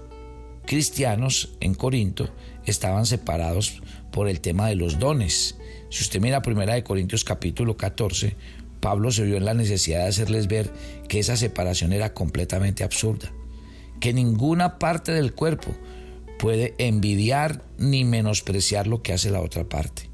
cristianos 0.64 1.58
en 1.60 1.74
Corinto 1.74 2.30
estaban 2.64 3.04
separados 3.04 3.82
por 4.12 4.30
el 4.30 4.40
tema 4.40 4.68
de 4.68 4.76
los 4.76 4.98
dones. 4.98 5.58
Si 5.90 6.04
usted 6.04 6.22
mira 6.22 6.40
primera 6.40 6.72
de 6.72 6.84
Corintios 6.84 7.22
capítulo 7.22 7.76
14, 7.76 8.34
Pablo 8.80 9.10
se 9.10 9.24
vio 9.24 9.36
en 9.36 9.44
la 9.44 9.52
necesidad 9.52 10.04
de 10.04 10.08
hacerles 10.08 10.48
ver 10.48 10.72
que 11.10 11.18
esa 11.18 11.36
separación 11.36 11.92
era 11.92 12.14
completamente 12.14 12.82
absurda, 12.82 13.30
que 14.02 14.12
ninguna 14.12 14.80
parte 14.80 15.12
del 15.12 15.32
cuerpo 15.32 15.76
puede 16.40 16.74
envidiar 16.78 17.62
ni 17.78 18.04
menospreciar 18.04 18.88
lo 18.88 19.00
que 19.00 19.12
hace 19.12 19.30
la 19.30 19.40
otra 19.40 19.62
parte. 19.62 20.10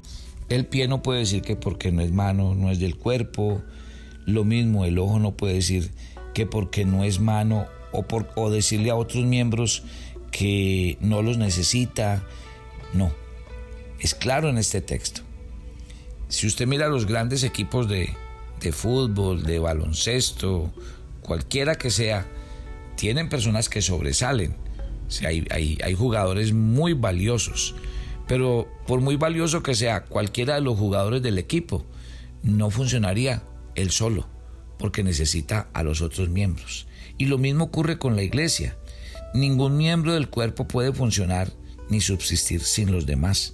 El 0.47 0.67
pie 0.67 0.87
no 0.87 1.01
puede 1.01 1.21
decir 1.21 1.41
que 1.41 1.55
porque 1.55 1.91
no 1.91 2.03
es 2.03 2.11
mano, 2.11 2.53
no 2.53 2.69
es 2.69 2.77
del 2.77 2.95
cuerpo. 2.97 3.63
Lo 4.27 4.43
mismo, 4.43 4.85
el 4.85 4.99
ojo 4.99 5.17
no 5.17 5.31
puede 5.31 5.55
decir 5.55 5.89
que 6.35 6.45
porque 6.45 6.85
no 6.85 7.03
es 7.03 7.19
mano 7.19 7.65
o, 7.91 8.03
por, 8.03 8.29
o 8.35 8.51
decirle 8.51 8.91
a 8.91 8.95
otros 8.95 9.25
miembros 9.25 9.81
que 10.31 10.99
no 11.01 11.23
los 11.23 11.39
necesita. 11.39 12.23
No, 12.93 13.11
es 13.99 14.13
claro 14.13 14.49
en 14.49 14.59
este 14.59 14.81
texto. 14.81 15.21
Si 16.27 16.45
usted 16.45 16.67
mira 16.67 16.89
los 16.89 17.07
grandes 17.07 17.43
equipos 17.43 17.89
de, 17.89 18.15
fútbol, 18.71 19.41
de 19.41 19.57
baloncesto, 19.57 20.71
cualquiera 21.23 21.73
que 21.73 21.89
sea, 21.89 22.27
tienen 22.99 23.29
personas 23.29 23.69
que 23.69 23.81
sobresalen. 23.81 24.57
hay, 25.25 25.77
hay, 25.81 25.95
jugadores 25.95 26.51
muy 26.51 26.91
valiosos. 26.91 27.73
Pero 28.27 28.67
por 28.85 28.99
muy 28.99 29.15
valioso 29.15 29.63
que 29.63 29.73
sea 29.73 30.03
cualquiera 30.03 30.55
de 30.55 30.61
los 30.61 30.77
jugadores 30.77 31.21
del 31.21 31.37
equipo, 31.37 31.85
no 32.43 32.69
funcionaría 32.69 33.41
él 33.75 33.89
solo, 33.91 34.27
porque 34.77 35.01
necesita 35.01 35.69
a 35.73 35.81
los 35.81 36.01
otros 36.01 36.27
miembros. 36.27 36.87
Y 37.17 37.27
lo 37.27 37.37
mismo 37.37 37.63
ocurre 37.63 37.97
con 37.97 38.17
la 38.17 38.21
iglesia. 38.21 38.77
Ningún 39.33 39.77
miembro 39.77 40.13
del 40.13 40.29
cuerpo 40.29 40.67
puede 40.67 40.91
funcionar 40.91 41.53
ni 41.89 42.01
subsistir 42.01 42.59
sin 42.61 42.91
los 42.91 43.05
demás. 43.05 43.53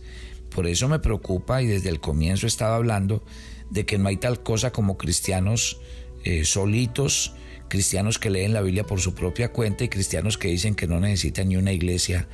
Por 0.49 0.65
eso 0.65 0.89
me 0.89 0.97
preocupa 0.97 1.61
y 1.61 1.67
desde 1.67 1.89
el 1.89 1.99
comienzo 1.99 2.47
estaba 2.47 2.77
hablando 2.77 3.23
de 3.69 3.85
que 3.85 3.99
no 3.99 4.09
hay 4.09 4.17
tal 4.17 4.41
cosa 4.41 4.71
como 4.71 4.97
cristianos 4.97 5.79
eh, 6.23 6.45
solitos, 6.45 7.35
cristianos 7.69 8.19
que 8.19 8.29
leen 8.29 8.53
la 8.53 8.61
Biblia 8.61 8.85
por 8.85 8.99
su 8.99 9.13
propia 9.13 9.51
cuenta 9.51 9.83
y 9.83 9.89
cristianos 9.89 10.37
que 10.37 10.47
dicen 10.47 10.75
que 10.75 10.87
no 10.87 10.99
necesitan 10.99 11.49
ni 11.49 11.57
una 11.57 11.71
iglesia 11.71 12.27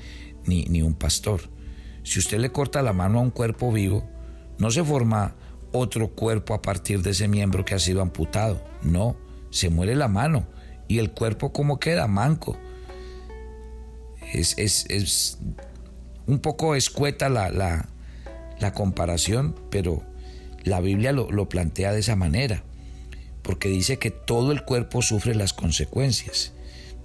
ni, 0.45 0.65
ni 0.65 0.81
un 0.81 0.93
pastor. 0.93 1.41
Si 2.03 2.19
usted 2.19 2.39
le 2.39 2.51
corta 2.51 2.81
la 2.81 2.93
mano 2.93 3.19
a 3.19 3.21
un 3.21 3.31
cuerpo 3.31 3.71
vivo, 3.71 4.07
no 4.57 4.71
se 4.71 4.83
forma 4.83 5.35
otro 5.71 6.09
cuerpo 6.09 6.53
a 6.53 6.61
partir 6.61 7.01
de 7.01 7.11
ese 7.11 7.27
miembro 7.27 7.65
que 7.65 7.75
ha 7.75 7.79
sido 7.79 8.01
amputado. 8.01 8.63
No, 8.81 9.15
se 9.50 9.69
muere 9.69 9.95
la 9.95 10.07
mano 10.07 10.47
y 10.88 11.00
el 11.00 11.11
cuerpo 11.11 11.53
como 11.53 11.79
queda 11.79 12.07
manco. 12.07 12.57
Es, 14.33 14.57
es, 14.57 14.85
es 14.89 15.39
un 16.25 16.39
poco 16.39 16.75
escueta 16.75 17.29
la, 17.29 17.50
la, 17.50 17.89
la 18.59 18.73
comparación, 18.73 19.55
pero 19.69 20.03
la 20.63 20.79
Biblia 20.79 21.11
lo, 21.11 21.50
plantea 21.50 21.91
de 21.91 22.00
esa 22.00 22.15
manera. 22.15 22.63
Porque 23.43 23.69
dice 23.69 23.98
que 23.98 24.12
todo 24.12 24.51
el 24.51 24.63
cuerpo 24.63 25.01
sufre 25.01 25.36
las 25.36 25.53
consecuencias. 25.53 26.53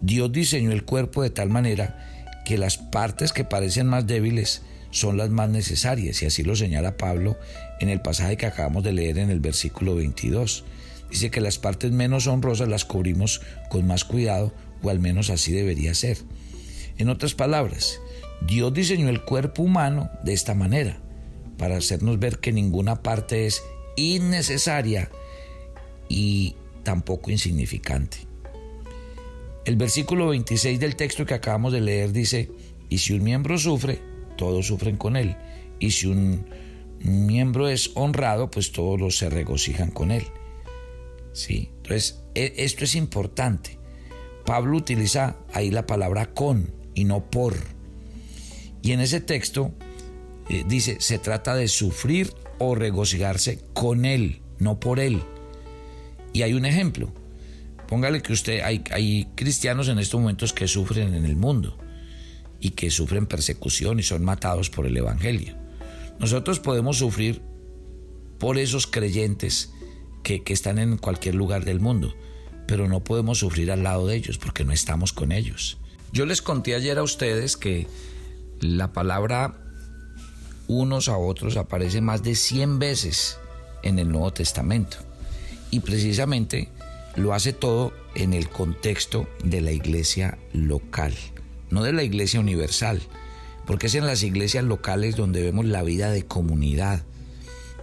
Dios 0.01 0.31
diseñó 0.33 0.73
el 0.73 0.85
cuerpo 0.85 1.23
de 1.23 1.31
tal 1.31 1.49
manera 1.49 2.43
que 2.45 2.59
las 2.59 2.79
partes 2.79 3.33
que 3.33 3.45
parecen 3.45 3.87
más 3.87 4.07
débiles 4.07 4.63
son 4.91 5.17
las 5.17 5.31
más 5.31 5.51
necesarias, 5.51 6.23
y 6.23 6.27
así 6.27 6.43
lo 6.43 6.57
señala 6.57 6.97
Pablo 6.97 7.37
en 7.81 7.89
el 7.89 8.01
pasaje 8.01 8.37
que 8.37 8.47
acabamos 8.47 8.85
de 8.85 8.93
leer 8.93 9.19
en 9.19 9.31
el 9.31 9.41
versículo 9.41 9.95
22. 9.95 10.65
Dice 11.11 11.31
que 11.31 11.41
las 11.41 11.59
partes 11.59 11.93
menos 11.93 12.27
honrosas 12.27 12.69
las 12.69 12.85
cubrimos 12.85 13.41
con 13.69 13.87
más 13.87 14.05
cuidado, 14.05 14.53
o 14.83 14.91
al 14.91 15.01
menos 15.01 15.31
así 15.31 15.53
debería 15.53 15.95
ser. 15.95 16.19
En 16.99 17.09
otras 17.09 17.35
palabras, 17.35 18.01
Dios 18.47 18.73
diseñó 18.73 19.09
el 19.09 19.23
cuerpo 19.23 19.63
humano 19.63 20.11
de 20.23 20.33
esta 20.33 20.55
manera, 20.55 20.99
para 21.59 21.77
hacernos 21.77 22.19
ver 22.19 22.39
que 22.39 22.53
ninguna 22.53 23.03
parte 23.03 23.47
es 23.47 23.63
innecesaria 23.97 25.11
y 26.09 26.55
tampoco 26.83 27.31
insignificante. 27.31 28.19
El 29.65 29.77
versículo 29.77 30.29
26 30.29 30.79
del 30.79 30.97
texto 30.97 31.27
que 31.27 31.35
acabamos 31.35 31.73
de 31.73 31.81
leer 31.81 32.13
dice, 32.13 32.51
y 32.89 32.99
si 32.99 33.15
un 33.15 33.25
miembro 33.25 33.59
sufre, 33.59 34.01
todos 34.37 34.67
sufren 34.67 34.97
con 34.97 35.17
él, 35.17 35.37
y 35.81 35.91
si 35.91 36.07
un 36.07 36.47
miembro 37.01 37.69
es 37.69 37.91
honrado, 37.95 38.51
pues 38.51 38.73
todos 38.73 39.19
se 39.19 39.29
regocijan 39.29 39.91
con 39.91 40.11
él. 40.11 40.25
¿Sí? 41.33 41.71
Entonces, 41.79 42.23
e, 42.35 42.55
esto 42.59 42.85
es 42.85 42.95
importante. 42.95 43.79
Pablo 44.45 44.77
utiliza 44.77 45.37
ahí 45.53 45.71
la 45.71 45.87
palabra 45.87 46.33
con 46.33 46.73
y 46.95 47.05
no 47.05 47.29
por. 47.29 47.55
Y 48.83 48.93
en 48.93 49.01
ese 49.01 49.21
texto 49.21 49.75
eh, 50.49 50.65
dice, 50.67 50.99
se 51.01 51.19
trata 51.19 51.55
de 51.55 51.67
sufrir 51.67 52.33
o 52.59 52.75
regocijarse 52.75 53.59
con 53.75 54.05
Él, 54.05 54.41
no 54.59 54.79
por 54.79 55.01
Él. 55.01 55.23
Y 56.37 56.43
hay 56.43 56.53
un 56.53 56.67
ejemplo. 56.67 57.11
Póngale 57.89 58.21
que 58.21 58.35
usted, 58.35 58.61
hay, 58.61 58.85
hay 58.91 59.27
cristianos 59.37 59.89
en 59.89 59.99
estos 59.99 60.21
momentos 60.21 60.53
que 60.53 60.69
sufren 60.69 61.15
en 61.15 61.25
el 61.25 61.35
mundo 61.35 61.79
y 62.61 62.73
que 62.73 62.91
sufren 62.91 63.25
persecución 63.25 64.01
y 64.01 64.03
son 64.03 64.23
matados 64.23 64.69
por 64.69 64.85
el 64.85 64.95
Evangelio. 64.99 65.55
Nosotros 66.19 66.61
podemos 66.61 66.99
sufrir 66.99 67.41
por 68.39 68.59
esos 68.59 68.87
creyentes 68.87 69.73
que, 70.23 70.43
que, 70.43 70.53
están 70.53 70.79
en 70.79 70.99
cualquier 70.99 71.37
lugar 71.37 71.65
del 71.65 71.81
mundo, 71.81 72.15
pero 72.67 72.87
no 72.87 73.03
podemos 73.03 73.39
sufrir 73.39 73.73
al 73.73 73.83
lado 73.83 74.07
de 74.07 74.17
ellos 74.17 74.37
porque 74.37 74.63
no 74.63 74.73
estamos 74.73 75.15
con 75.15 75.33
ellos. 75.33 75.79
Yo 76.13 76.27
les 76.27 76.43
conté 76.43 76.75
ayer 76.75 76.99
a 76.99 77.03
ustedes 77.03 77.57
que 77.57 77.87
la 78.61 78.93
palabra 78.93 79.57
unos 80.69 81.09
a 81.09 81.17
otros 81.17 81.57
aparece 81.57 82.03
más 82.03 82.23
de 82.23 82.35
100 82.35 82.79
veces 82.79 83.39
en 83.83 83.99
el 83.99 84.11
Nuevo 84.11 84.35
Testamento. 84.35 85.06
Y 85.77 85.81
precisamente 85.81 86.71
lo 87.17 87.35
hace 87.35 87.53
todo 87.53 87.93
en 88.15 88.33
el 88.33 88.49
contexto 88.49 89.29
de 89.45 89.61
la 89.61 89.73
iglesia 89.73 90.39
local, 90.55 91.13
no 91.69 91.83
de 91.83 91.93
la 91.93 92.03
iglesia 92.03 92.41
universal, 92.41 93.03
porque 93.67 93.89
es 93.89 93.95
en 93.95 94.07
las 94.07 94.23
iglesias 94.23 94.65
locales 94.65 95.17
donde 95.17 95.43
vemos 95.43 95.67
la 95.67 95.83
vida 95.83 96.11
de 96.11 96.25
comunidad 96.25 97.05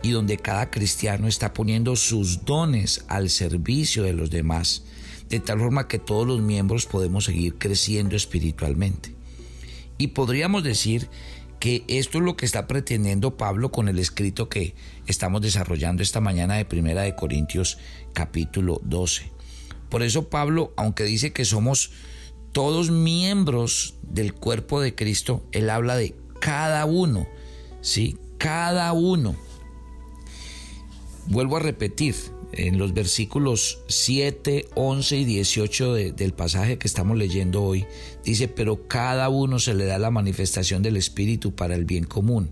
y 0.02 0.10
donde 0.10 0.38
cada 0.38 0.72
cristiano 0.72 1.28
está 1.28 1.54
poniendo 1.54 1.96
sus 1.96 2.46
dones 2.46 3.06
al 3.10 3.30
servicio 3.30 4.02
de 4.02 4.14
los 4.14 4.32
demás, 4.32 4.86
de 5.30 5.40
tal 5.40 5.60
forma 5.60 5.88
que 5.88 6.00
todos 6.00 6.26
los 6.26 6.42
miembros 6.42 6.88
podemos 6.88 7.26
seguir 7.26 7.60
creciendo 7.60 8.16
espiritualmente. 8.16 9.14
Y 10.00 10.08
podríamos 10.08 10.64
decir 10.64 11.10
que 11.64 11.86
esto 11.88 12.18
es 12.18 12.26
lo 12.26 12.36
que 12.36 12.46
está 12.46 12.68
pretendiendo 12.68 13.38
Pablo 13.38 13.72
con 13.72 13.88
el 13.88 13.98
escrito 13.98 14.50
que 14.50 14.76
estamos 15.08 15.42
desarrollando 15.42 16.04
esta 16.04 16.20
mañana 16.20 16.56
de 16.56 16.66
Primera 16.66 17.04
de 17.04 17.16
Corintios 17.16 17.78
capítulo 18.12 18.82
12. 18.84 19.32
Por 19.88 20.04
eso 20.04 20.28
Pablo, 20.28 20.74
aunque 20.76 21.06
dice 21.06 21.32
que 21.32 21.46
somos 21.46 21.92
todos 22.52 22.92
miembros 22.92 23.96
del 24.02 24.34
cuerpo 24.34 24.82
de 24.82 24.94
Cristo, 24.94 25.42
él 25.54 25.70
habla 25.70 25.96
de 25.96 26.18
cada 26.42 26.84
uno, 26.84 27.30
¿sí? 27.80 28.18
Cada 28.38 28.92
uno. 28.92 29.34
Vuelvo 31.28 31.56
a 31.56 31.62
repetir, 31.62 32.14
en 32.56 32.78
los 32.78 32.94
versículos 32.94 33.80
7, 33.88 34.68
11 34.76 35.18
y 35.18 35.26
18 35.26 35.94
del 35.94 36.34
pasaje 36.34 36.78
que 36.78 36.88
estamos 36.88 37.18
leyendo 37.18 37.64
hoy, 37.64 37.86
dice, 38.24 38.48
pero 38.48 38.88
cada 38.88 39.30
uno 39.30 39.60
se 39.60 39.74
le 39.74 39.86
da 39.86 39.98
la 39.98 40.12
manifestación 40.12 40.84
del 40.84 40.98
Espíritu 40.98 41.56
para 41.56 41.76
el 41.76 41.86
bien 41.86 42.04
común. 42.04 42.52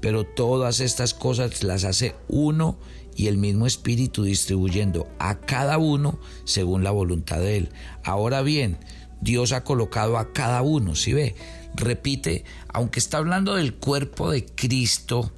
Pero 0.00 0.24
todas 0.24 0.80
estas 0.80 1.14
cosas 1.14 1.62
las 1.62 1.84
hace 1.84 2.14
uno 2.28 2.78
y 3.16 3.26
el 3.26 3.38
mismo 3.38 3.66
Espíritu 3.66 4.22
distribuyendo 4.22 5.08
a 5.18 5.40
cada 5.40 5.78
uno 5.78 6.18
según 6.44 6.84
la 6.84 6.90
voluntad 6.90 7.38
de 7.38 7.56
Él. 7.56 7.68
Ahora 8.04 8.42
bien, 8.42 8.78
Dios 9.20 9.52
ha 9.52 9.64
colocado 9.64 10.18
a 10.18 10.32
cada 10.32 10.62
uno, 10.62 10.94
si 10.94 11.12
ve? 11.12 11.34
Repite, 11.74 12.44
aunque 12.68 13.00
está 13.00 13.18
hablando 13.18 13.54
del 13.54 13.74
cuerpo 13.74 14.30
de 14.30 14.44
Cristo, 14.44 15.32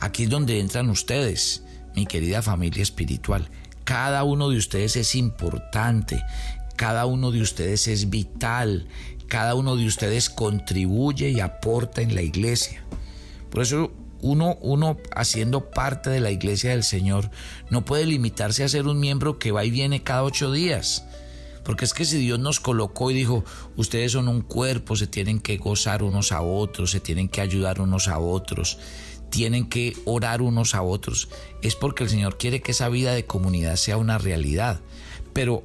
aquí 0.00 0.24
es 0.24 0.30
donde 0.30 0.60
entran 0.60 0.88
ustedes 0.88 1.64
mi 1.94 2.06
querida 2.06 2.42
familia 2.42 2.82
espiritual. 2.82 3.48
Cada 3.84 4.24
uno 4.24 4.50
de 4.50 4.56
ustedes 4.56 4.96
es 4.96 5.14
importante, 5.14 6.22
cada 6.76 7.06
uno 7.06 7.30
de 7.30 7.42
ustedes 7.42 7.88
es 7.88 8.10
vital, 8.10 8.86
cada 9.28 9.54
uno 9.54 9.76
de 9.76 9.86
ustedes 9.86 10.30
contribuye 10.30 11.30
y 11.30 11.40
aporta 11.40 12.02
en 12.02 12.14
la 12.14 12.22
iglesia. 12.22 12.84
Por 13.50 13.62
eso 13.62 13.92
uno, 14.22 14.58
uno 14.60 14.98
haciendo 15.14 15.70
parte 15.70 16.10
de 16.10 16.20
la 16.20 16.30
iglesia 16.30 16.70
del 16.70 16.84
Señor 16.84 17.30
no 17.70 17.84
puede 17.84 18.06
limitarse 18.06 18.64
a 18.64 18.68
ser 18.68 18.86
un 18.86 19.00
miembro 19.00 19.38
que 19.38 19.52
va 19.52 19.64
y 19.64 19.70
viene 19.70 20.02
cada 20.02 20.24
ocho 20.24 20.52
días. 20.52 21.04
Porque 21.64 21.84
es 21.84 21.94
que 21.94 22.04
si 22.04 22.18
Dios 22.18 22.38
nos 22.38 22.58
colocó 22.58 23.10
y 23.10 23.14
dijo, 23.14 23.44
ustedes 23.76 24.12
son 24.12 24.28
un 24.28 24.40
cuerpo, 24.40 24.96
se 24.96 25.06
tienen 25.06 25.40
que 25.40 25.58
gozar 25.58 26.02
unos 26.02 26.32
a 26.32 26.40
otros, 26.40 26.90
se 26.90 27.00
tienen 27.00 27.28
que 27.28 27.40
ayudar 27.40 27.80
unos 27.80 28.08
a 28.08 28.18
otros, 28.18 28.78
tienen 29.30 29.68
que 29.68 29.96
orar 30.04 30.42
unos 30.42 30.74
a 30.74 30.82
otros, 30.82 31.28
es 31.62 31.76
porque 31.76 32.04
el 32.04 32.10
Señor 32.10 32.36
quiere 32.36 32.60
que 32.60 32.72
esa 32.72 32.88
vida 32.88 33.12
de 33.12 33.26
comunidad 33.26 33.76
sea 33.76 33.96
una 33.96 34.18
realidad. 34.18 34.80
Pero 35.32 35.64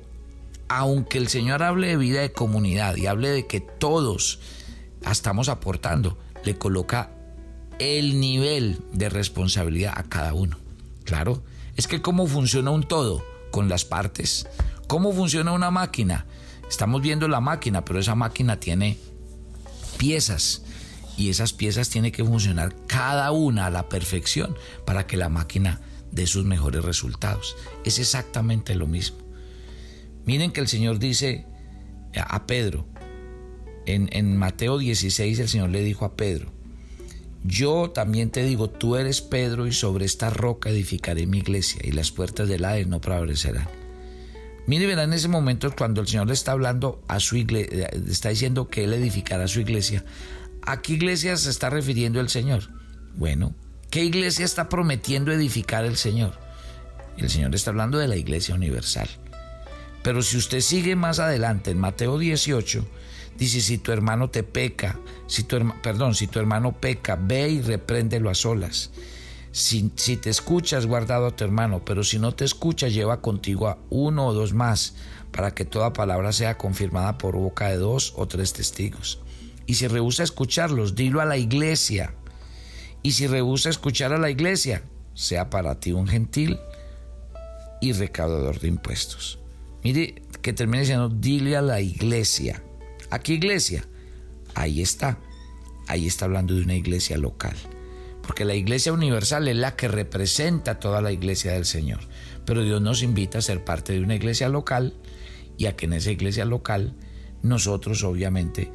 aunque 0.68 1.18
el 1.18 1.28
Señor 1.28 1.64
hable 1.64 1.88
de 1.88 1.98
vida 1.98 2.22
de 2.22 2.32
comunidad 2.32 2.96
y 2.96 3.08
hable 3.08 3.30
de 3.30 3.48
que 3.48 3.60
todos 3.60 4.40
estamos 5.10 5.50
aportando, 5.50 6.18
le 6.44 6.58
coloca 6.58 7.12
el 7.80 8.20
nivel 8.20 8.80
de 8.94 9.10
responsabilidad 9.10 9.94
a 9.96 10.04
cada 10.04 10.34
uno. 10.34 10.58
Claro, 11.04 11.44
es 11.76 11.88
que 11.88 12.02
cómo 12.02 12.28
funciona 12.28 12.72
un 12.72 12.84
todo 12.84 13.24
con 13.52 13.70
las 13.70 13.86
partes, 13.86 14.48
cómo 14.88 15.12
funciona 15.14 15.52
una 15.52 15.72
máquina. 15.72 16.26
Estamos 16.70 17.02
viendo 17.02 17.28
la 17.28 17.42
máquina, 17.42 17.86
pero 17.86 18.00
esa 18.00 18.16
máquina 18.16 18.60
tiene 18.60 18.98
piezas 19.98 20.65
y 21.18 21.30
esas 21.30 21.54
piezas 21.54 21.90
tienen 21.90 22.12
que 22.12 22.24
funcionar 22.24 22.76
cada 22.88 23.32
una 23.32 23.68
a 23.68 23.70
la 23.70 23.90
perfección 23.90 24.56
para 24.86 25.08
que 25.08 25.18
la 25.18 25.30
máquina 25.30 25.82
dé 26.12 26.28
sus 26.28 26.46
mejores 26.46 26.84
resultados. 26.84 27.56
Es 27.84 28.00
exactamente 28.00 28.76
lo 28.76 28.88
mismo. 28.88 29.18
Miren 30.26 30.52
que 30.52 30.62
el 30.62 30.68
Señor 30.68 31.00
dice 31.00 31.46
a 32.16 32.48
Pedro, 32.48 32.88
en, 33.86 34.38
Mateo 34.38 34.78
16 34.78 35.40
el 35.40 35.50
Señor 35.50 35.70
le 35.70 35.84
dijo 35.84 36.06
a 36.06 36.16
Pedro, 36.16 36.52
yo 37.44 37.92
también 37.92 38.32
te 38.32 38.44
digo, 38.44 38.70
tú 38.70 38.96
eres 38.96 39.22
Pedro 39.22 39.68
y 39.68 39.72
sobre 39.72 40.06
esta 40.06 40.32
roca 40.32 40.72
edificaré 40.72 41.28
mi 41.28 41.40
iglesia 41.40 41.80
y 41.84 41.92
las 41.92 42.12
puertas 42.12 42.48
del 42.48 42.66
Hades 42.66 42.88
no 42.88 43.00
prevalecerán. 43.02 43.68
Mire, 44.66 44.88
verán 44.88 45.10
en 45.10 45.14
ese 45.14 45.28
momento 45.28 45.72
cuando 45.78 46.02
el 46.02 46.08
Señor 46.08 46.26
le 46.26 46.34
está 46.34 46.54
hablando 46.54 47.04
a 47.08 47.20
su 47.20 47.38
iglesia, 47.38 47.88
está 48.10 48.30
diciendo 48.30 48.68
que 48.68 48.86
Él 48.86 48.94
edificará 48.94 49.48
su 49.48 49.60
iglesia, 49.60 50.04
¿A 50.68 50.82
qué 50.82 50.94
iglesia 50.94 51.38
se 51.38 51.52
está 51.52 51.70
refiriendo 51.70 52.20
el 52.20 52.30
Señor? 52.30 52.64
Bueno, 53.14 53.54
¿qué 53.92 54.04
iglesia 54.04 54.46
está 54.46 54.68
prometiendo 54.68 55.32
edificar 55.32 55.86
el 55.86 55.96
Señor? 55.96 56.34
El 57.18 57.30
Señor 57.30 57.54
está 57.54 57.70
hablando 57.70 58.00
de 58.00 58.08
la 58.08 58.16
iglesia 58.16 58.56
universal. 58.56 59.08
Pero 60.02 60.24
si 60.24 60.38
usted 60.38 60.62
sigue 60.62 60.96
más 60.96 61.20
adelante 61.20 61.70
en 61.70 61.78
Mateo 61.78 62.18
18, 62.18 62.84
dice, 63.38 63.62
si 63.62 63.78
tu 63.78 63.92
hermano 63.92 64.32
te 64.32 64.42
peca, 64.42 65.00
si 65.28 65.44
tu 65.44 65.72
perdón, 65.84 66.16
si 66.16 66.26
tu 66.26 66.40
hermano 66.40 66.72
peca, 66.72 67.16
ve 67.16 67.48
y 67.48 67.62
repréndelo 67.62 68.32
a 68.32 68.36
solas. 68.36 68.90
Si, 69.52 69.92
si, 69.96 70.18
te 70.18 70.32
escuchas, 70.32 70.88
guardado 70.88 71.28
a 71.28 71.36
tu 71.36 71.44
hermano, 71.44 71.86
pero 71.86 72.04
si 72.04 72.18
no 72.18 72.34
te 72.34 72.44
escucha, 72.44 72.88
lleva 72.88 73.22
contigo 73.22 73.68
a 73.68 73.78
uno 73.92 74.26
o 74.26 74.34
dos 74.34 74.54
más, 74.54 74.96
para 75.32 75.54
que 75.54 75.64
toda 75.64 75.94
palabra 75.94 76.34
sea 76.34 76.58
confirmada 76.58 77.20
por 77.20 77.36
boca 77.36 77.70
de 77.70 77.78
dos 77.78 78.14
o 78.18 78.28
tres 78.28 78.52
testigos. 78.52 79.20
Y 79.68 79.76
si 79.76 79.88
rehúsa 79.88 80.24
escucharlos, 80.24 80.96
dilo 80.96 81.22
a 81.22 81.26
la 81.26 81.38
iglesia. 81.38 82.14
Y 83.04 83.12
si 83.12 83.28
rehúsa 83.28 83.70
escuchar 83.70 84.14
a 84.14 84.18
la 84.18 84.30
iglesia, 84.30 84.84
sea 85.14 85.50
para 85.50 85.80
ti 85.80 85.92
un 85.92 86.08
gentil 86.08 86.60
y 87.82 87.94
recaudador 87.94 88.60
de 88.60 88.68
impuestos. 88.68 89.40
Mire 89.84 90.22
que 90.42 90.54
termina 90.54 90.82
diciendo, 90.82 91.10
dile 91.10 91.56
a 91.56 91.62
la 91.62 91.82
iglesia. 91.82 92.64
¿A 93.10 93.20
qué 93.20 93.34
iglesia? 93.34 93.86
Ahí 94.56 94.82
está. 94.82 95.20
Ahí 95.88 96.08
está 96.08 96.26
hablando 96.26 96.56
de 96.56 96.62
una 96.62 96.76
iglesia 96.76 97.18
local. 97.18 97.56
porque 98.26 98.44
la 98.44 98.56
iglesia 98.56 98.92
universal 98.92 99.48
es 99.48 99.56
la 99.56 99.76
que 99.76 99.88
representa 99.88 100.80
toda 100.80 101.00
la 101.00 101.12
iglesia 101.12 101.52
del 101.52 101.66
Señor. 101.66 102.00
Pero 102.44 102.64
Dios 102.64 102.82
nos 102.82 103.04
invita 103.04 103.38
a 103.38 103.42
ser 103.42 103.64
parte 103.64 103.94
de 103.94 104.02
una 104.02 104.16
iglesia 104.16 104.50
local 104.50 104.96
y 105.60 105.68
a 105.68 105.76
que 105.76 105.86
en 105.86 105.94
esa 105.94 106.10
iglesia 106.10 106.44
local 106.44 106.96
nosotros 107.44 108.04
obviamente 108.04 108.72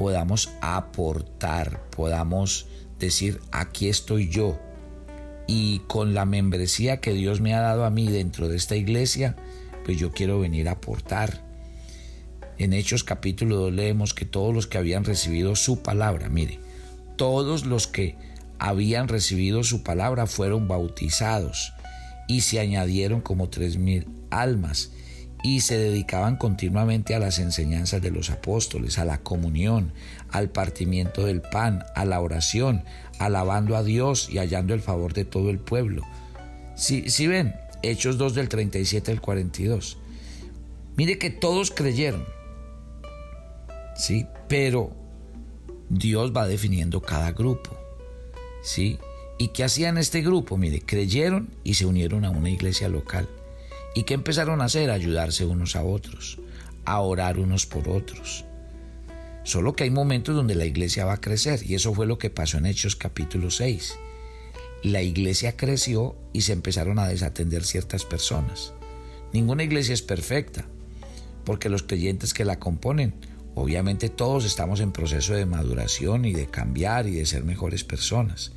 podamos 0.00 0.48
aportar, 0.62 1.90
podamos 1.90 2.64
decir, 2.98 3.38
aquí 3.52 3.90
estoy 3.90 4.30
yo. 4.30 4.58
Y 5.46 5.80
con 5.80 6.14
la 6.14 6.24
membresía 6.24 7.02
que 7.02 7.12
Dios 7.12 7.42
me 7.42 7.52
ha 7.52 7.60
dado 7.60 7.84
a 7.84 7.90
mí 7.90 8.08
dentro 8.08 8.48
de 8.48 8.56
esta 8.56 8.76
iglesia, 8.76 9.36
pues 9.84 9.98
yo 9.98 10.10
quiero 10.10 10.40
venir 10.40 10.70
a 10.70 10.72
aportar. 10.72 11.44
En 12.56 12.72
Hechos 12.72 13.04
capítulo 13.04 13.56
2 13.56 13.74
leemos 13.74 14.14
que 14.14 14.24
todos 14.24 14.54
los 14.54 14.66
que 14.66 14.78
habían 14.78 15.04
recibido 15.04 15.54
su 15.54 15.82
palabra, 15.82 16.30
mire, 16.30 16.60
todos 17.16 17.66
los 17.66 17.86
que 17.86 18.16
habían 18.58 19.06
recibido 19.06 19.64
su 19.64 19.82
palabra 19.82 20.26
fueron 20.26 20.66
bautizados 20.66 21.74
y 22.26 22.40
se 22.40 22.58
añadieron 22.58 23.20
como 23.20 23.50
tres 23.50 23.76
mil 23.76 24.06
almas 24.30 24.92
y 25.42 25.60
se 25.60 25.78
dedicaban 25.78 26.36
continuamente 26.36 27.14
a 27.14 27.18
las 27.18 27.38
enseñanzas 27.38 28.02
de 28.02 28.10
los 28.10 28.30
apóstoles, 28.30 28.98
a 28.98 29.04
la 29.04 29.18
comunión, 29.18 29.92
al 30.30 30.50
partimiento 30.50 31.24
del 31.24 31.40
pan, 31.40 31.84
a 31.94 32.04
la 32.04 32.20
oración, 32.20 32.84
alabando 33.18 33.76
a 33.76 33.82
Dios 33.82 34.28
y 34.30 34.38
hallando 34.38 34.74
el 34.74 34.80
favor 34.80 35.14
de 35.14 35.24
todo 35.24 35.50
el 35.50 35.58
pueblo. 35.58 36.02
Si, 36.74 37.26
ven, 37.26 37.54
Hechos 37.82 38.18
2 38.18 38.34
del 38.34 38.48
37 38.48 39.12
al 39.12 39.20
42. 39.20 39.98
Mire 40.96 41.18
que 41.18 41.30
todos 41.30 41.70
creyeron, 41.70 42.24
¿sí? 43.96 44.26
Pero 44.48 44.92
Dios 45.88 46.32
va 46.36 46.46
definiendo 46.46 47.00
cada 47.00 47.32
grupo, 47.32 47.76
¿sí? 48.62 48.98
¿Y 49.38 49.48
qué 49.48 49.64
hacían 49.64 49.96
este 49.96 50.20
grupo? 50.20 50.58
Mire, 50.58 50.82
creyeron 50.82 51.48
y 51.64 51.74
se 51.74 51.86
unieron 51.86 52.26
a 52.26 52.30
una 52.30 52.50
iglesia 52.50 52.90
local. 52.90 53.28
¿Y 53.94 54.04
qué 54.04 54.14
empezaron 54.14 54.60
a 54.60 54.66
hacer? 54.66 54.90
ayudarse 54.90 55.44
unos 55.44 55.74
a 55.74 55.82
otros, 55.82 56.38
a 56.84 57.00
orar 57.00 57.38
unos 57.38 57.66
por 57.66 57.88
otros. 57.88 58.44
Solo 59.42 59.72
que 59.72 59.84
hay 59.84 59.90
momentos 59.90 60.36
donde 60.36 60.54
la 60.54 60.64
iglesia 60.64 61.04
va 61.04 61.14
a 61.14 61.20
crecer 61.20 61.60
y 61.68 61.74
eso 61.74 61.92
fue 61.92 62.06
lo 62.06 62.18
que 62.18 62.30
pasó 62.30 62.58
en 62.58 62.66
Hechos 62.66 62.94
capítulo 62.94 63.50
6. 63.50 63.94
La 64.84 65.02
iglesia 65.02 65.56
creció 65.56 66.16
y 66.32 66.42
se 66.42 66.52
empezaron 66.52 66.98
a 66.98 67.08
desatender 67.08 67.64
ciertas 67.64 68.04
personas. 68.04 68.72
Ninguna 69.32 69.64
iglesia 69.64 69.94
es 69.94 70.02
perfecta, 70.02 70.66
porque 71.44 71.68
los 71.68 71.82
creyentes 71.82 72.32
que 72.32 72.44
la 72.44 72.58
componen, 72.58 73.14
obviamente 73.54 74.08
todos 74.08 74.44
estamos 74.44 74.80
en 74.80 74.92
proceso 74.92 75.34
de 75.34 75.46
maduración 75.46 76.24
y 76.24 76.32
de 76.32 76.46
cambiar 76.46 77.06
y 77.08 77.12
de 77.12 77.26
ser 77.26 77.44
mejores 77.44 77.82
personas. 77.82 78.52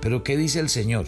Pero 0.00 0.24
¿qué 0.24 0.36
dice 0.36 0.58
el 0.58 0.68
Señor? 0.68 1.06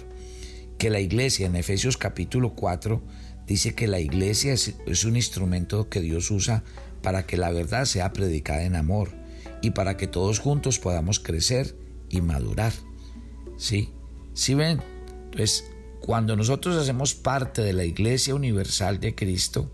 Que 0.79 0.91
la 0.91 1.01
iglesia 1.01 1.47
en 1.47 1.57
Efesios 1.57 1.97
capítulo 1.97 2.55
4 2.55 3.03
dice 3.47 3.75
que 3.75 3.87
la 3.87 4.01
iglesia 4.01 4.53
es, 4.53 5.05
un 5.05 5.17
instrumento 5.17 5.89
que 5.89 6.01
Dios 6.01 6.31
usa 6.31 6.65
para 7.03 7.27
que 7.27 7.37
la 7.37 7.51
verdad 7.51 7.85
sea 7.85 8.13
predicada 8.13 8.65
en 8.65 8.77
amor 8.77 9.11
y 9.63 9.71
para 9.71 9.97
que 9.97 10.07
todos 10.07 10.39
juntos 10.39 10.79
podamos 10.79 11.21
crecer 11.21 11.77
y 12.11 12.21
madurar. 12.21 12.73
¿Sí? 13.57 13.91
¿Sí 14.35 14.55
ven? 14.55 14.81
Entonces, 15.27 15.65
cuando 16.01 16.37
nosotros 16.37 16.77
hacemos 16.77 17.15
parte 17.15 17.63
de 17.63 17.73
la 17.73 17.85
iglesia 17.85 18.35
universal 18.35 19.01
de 19.01 19.15
Cristo, 19.15 19.71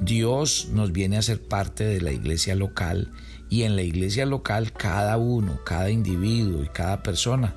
Dios 0.00 0.68
nos 0.72 0.92
viene 0.92 1.16
a 1.16 1.22
ser 1.22 1.40
parte 1.42 1.84
de 1.84 2.00
la 2.00 2.12
iglesia 2.12 2.54
local 2.54 3.12
y 3.48 3.62
en 3.62 3.76
la 3.76 3.82
iglesia 3.82 4.26
local 4.26 4.72
cada 4.72 5.16
uno, 5.18 5.62
cada 5.64 5.90
individuo 5.90 6.64
y 6.64 6.68
cada 6.68 7.02
persona 7.02 7.54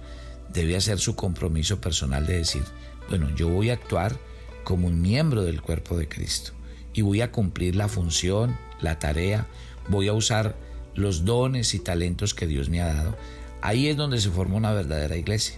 debe 0.54 0.76
hacer 0.76 1.00
su 1.00 1.16
compromiso 1.16 1.82
personal 1.82 2.26
de 2.26 2.38
decir, 2.38 2.64
bueno, 3.10 3.34
yo 3.36 3.50
voy 3.50 3.70
a 3.70 3.74
actuar 3.74 4.18
como 4.66 4.88
un 4.88 5.02
miembro 5.02 5.44
del 5.44 5.62
cuerpo 5.62 5.98
de 5.98 6.10
Cristo 6.10 6.52
y 6.94 7.02
voy 7.02 7.22
a 7.22 7.32
cumplir 7.32 7.78
la 7.78 7.88
función, 7.88 8.58
la 8.82 9.00
tarea, 9.00 9.48
voy 9.88 10.10
a 10.10 10.14
usar 10.14 10.58
los 10.96 11.24
dones 11.24 11.74
y 11.74 11.80
talentos 11.80 12.34
que 12.34 12.48
Dios 12.48 12.70
me 12.70 12.82
ha 12.82 12.94
dado. 12.94 13.18
Ahí 13.62 13.88
es 13.88 13.96
donde 13.96 14.20
se 14.20 14.30
forma 14.30 14.56
una 14.56 14.74
verdadera 14.74 15.16
iglesia. 15.16 15.58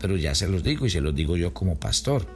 Pero 0.00 0.16
ya 0.16 0.34
se 0.34 0.48
los 0.48 0.62
digo 0.62 0.86
y 0.86 0.90
se 0.90 1.00
los 1.00 1.14
digo 1.14 1.36
yo 1.36 1.52
como 1.52 1.78
pastor. 1.78 2.26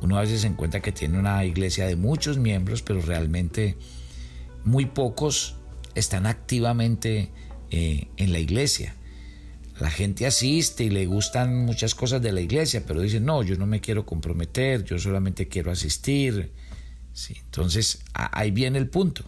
Uno 0.00 0.16
a 0.16 0.22
veces 0.22 0.40
se 0.40 0.46
encuentra 0.46 0.80
que 0.80 0.92
tiene 0.92 1.18
una 1.18 1.44
iglesia 1.44 1.86
de 1.86 1.96
muchos 1.96 2.38
miembros, 2.38 2.82
pero 2.82 3.02
realmente 3.02 3.76
muy 4.64 4.86
pocos 4.86 5.56
están 5.94 6.26
activamente 6.26 7.30
eh, 7.70 8.08
en 8.16 8.32
la 8.32 8.38
iglesia. 8.38 8.94
La 9.80 9.90
gente 9.90 10.26
asiste 10.26 10.84
y 10.84 10.90
le 10.90 11.06
gustan 11.06 11.64
muchas 11.64 11.94
cosas 11.94 12.20
de 12.20 12.32
la 12.32 12.42
iglesia, 12.42 12.84
pero 12.86 13.00
dicen, 13.00 13.24
no, 13.24 13.42
yo 13.42 13.56
no 13.56 13.64
me 13.64 13.80
quiero 13.80 14.04
comprometer, 14.04 14.84
yo 14.84 14.98
solamente 14.98 15.48
quiero 15.48 15.70
asistir. 15.70 16.52
Sí, 17.14 17.38
entonces, 17.46 18.04
ahí 18.12 18.50
viene 18.50 18.78
el 18.78 18.90
punto. 18.90 19.24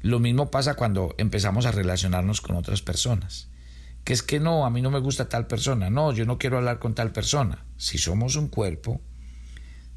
Lo 0.00 0.20
mismo 0.20 0.50
pasa 0.50 0.72
cuando 0.72 1.14
empezamos 1.18 1.66
a 1.66 1.72
relacionarnos 1.72 2.40
con 2.40 2.56
otras 2.56 2.80
personas. 2.80 3.48
Que 4.04 4.14
es 4.14 4.22
que 4.22 4.40
no, 4.40 4.64
a 4.64 4.70
mí 4.70 4.80
no 4.80 4.90
me 4.90 5.00
gusta 5.00 5.28
tal 5.28 5.46
persona, 5.46 5.90
no, 5.90 6.14
yo 6.14 6.24
no 6.24 6.38
quiero 6.38 6.56
hablar 6.56 6.78
con 6.78 6.94
tal 6.94 7.12
persona. 7.12 7.62
Si 7.76 7.98
somos 7.98 8.36
un 8.36 8.48
cuerpo, 8.48 9.02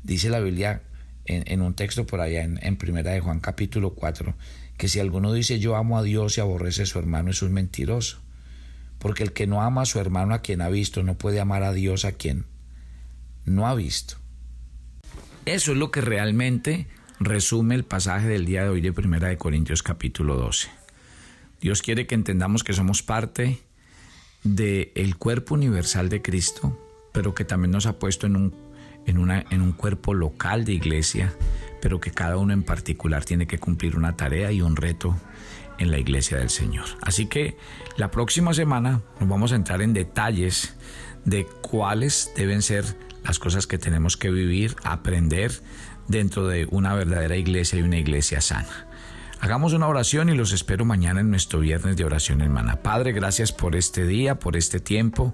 dice 0.03 0.29
la 0.29 0.41
Biblia 0.41 0.83
en, 1.23 1.61
un 1.61 1.75
texto 1.75 2.05
por 2.05 2.19
allá 2.19 2.43
en, 2.43 2.59
en, 2.61 2.75
Primera 2.75 3.11
de 3.11 3.21
Juan 3.21 3.39
capítulo 3.39 3.93
4, 3.93 4.35
que 4.77 4.89
si 4.89 4.99
alguno 4.99 5.31
dice 5.31 5.59
yo 5.59 5.77
amo 5.77 5.97
a 5.97 6.03
Dios 6.03 6.37
y 6.37 6.41
aborrece 6.41 6.81
a 6.81 6.85
su 6.85 6.99
hermano, 6.99 7.31
es 7.31 7.41
un 7.41 7.53
mentiroso 7.53 8.19
porque 8.99 9.23
el 9.23 9.33
que 9.33 9.47
no 9.47 9.61
ama 9.61 9.81
a 9.81 9.85
su 9.85 9.99
hermano 9.99 10.33
a 10.33 10.41
quien 10.41 10.61
ha 10.61 10.69
visto 10.69 11.01
no 11.03 11.17
puede 11.17 11.39
amar 11.39 11.63
a 11.63 11.73
Dios 11.73 12.05
a 12.05 12.11
quien 12.11 12.45
no 13.45 13.67
ha 13.67 13.73
visto. 13.73 14.15
Eso 15.45 15.71
es 15.71 15.77
lo 15.77 15.89
que 15.89 16.01
realmente 16.01 16.87
resume 17.19 17.75
el 17.75 17.83
pasaje 17.83 18.27
del 18.27 18.45
día 18.45 18.63
de 18.63 18.69
hoy 18.69 18.81
de 18.81 18.93
Primera 18.93 19.29
de 19.29 19.37
Corintios 19.37 19.81
capítulo 19.81 20.35
12. 20.35 20.69
Dios 21.61 21.81
quiere 21.81 22.07
que 22.07 22.15
entendamos 22.15 22.63
que 22.63 22.73
somos 22.73 23.03
parte 23.03 23.59
del 24.43 25.17
cuerpo 25.17 25.55
universal 25.55 26.09
de 26.09 26.21
Cristo, 26.21 26.77
pero 27.11 27.33
que 27.33 27.45
también 27.45 27.71
nos 27.71 27.85
ha 27.85 27.99
puesto 27.99 28.27
en 28.27 28.35
un, 28.35 28.55
en, 29.05 29.17
una, 29.17 29.45
en 29.49 29.61
un 29.61 29.73
cuerpo 29.73 30.13
local 30.13 30.63
de 30.63 30.73
iglesia, 30.73 31.33
pero 31.81 31.99
que 31.99 32.11
cada 32.11 32.37
uno 32.37 32.53
en 32.53 32.63
particular 32.63 33.25
tiene 33.25 33.47
que 33.47 33.59
cumplir 33.59 33.95
una 33.95 34.15
tarea 34.15 34.51
y 34.51 34.61
un 34.61 34.75
reto 34.75 35.15
en 35.77 35.91
la 35.91 35.97
iglesia 35.97 36.37
del 36.37 36.49
Señor. 36.49 36.85
Así 37.01 37.27
que 37.27 37.57
la 37.97 38.11
próxima 38.11 38.53
semana 38.53 39.01
nos 39.19 39.29
vamos 39.29 39.51
a 39.51 39.55
entrar 39.55 39.81
en 39.81 39.93
detalles 39.93 40.75
de 41.25 41.45
cuáles 41.61 42.31
deben 42.35 42.61
ser 42.61 42.85
las 43.23 43.39
cosas 43.39 43.67
que 43.67 43.77
tenemos 43.77 44.17
que 44.17 44.29
vivir, 44.29 44.75
aprender 44.83 45.51
dentro 46.07 46.47
de 46.47 46.67
una 46.71 46.93
verdadera 46.93 47.37
iglesia 47.37 47.79
y 47.79 47.81
una 47.81 47.97
iglesia 47.97 48.41
sana. 48.41 48.87
Hagamos 49.41 49.71
una 49.71 49.87
oración 49.87 50.29
y 50.29 50.35
los 50.35 50.51
espero 50.51 50.83
mañana 50.83 51.21
en 51.21 51.29
nuestro 51.29 51.61
viernes 51.61 51.95
de 51.95 52.03
oración 52.03 52.41
hermana. 52.41 52.81
Padre, 52.81 53.13
gracias 53.13 53.53
por 53.53 53.77
este 53.77 54.05
día, 54.05 54.37
por 54.37 54.57
este 54.57 54.81
tiempo, 54.81 55.33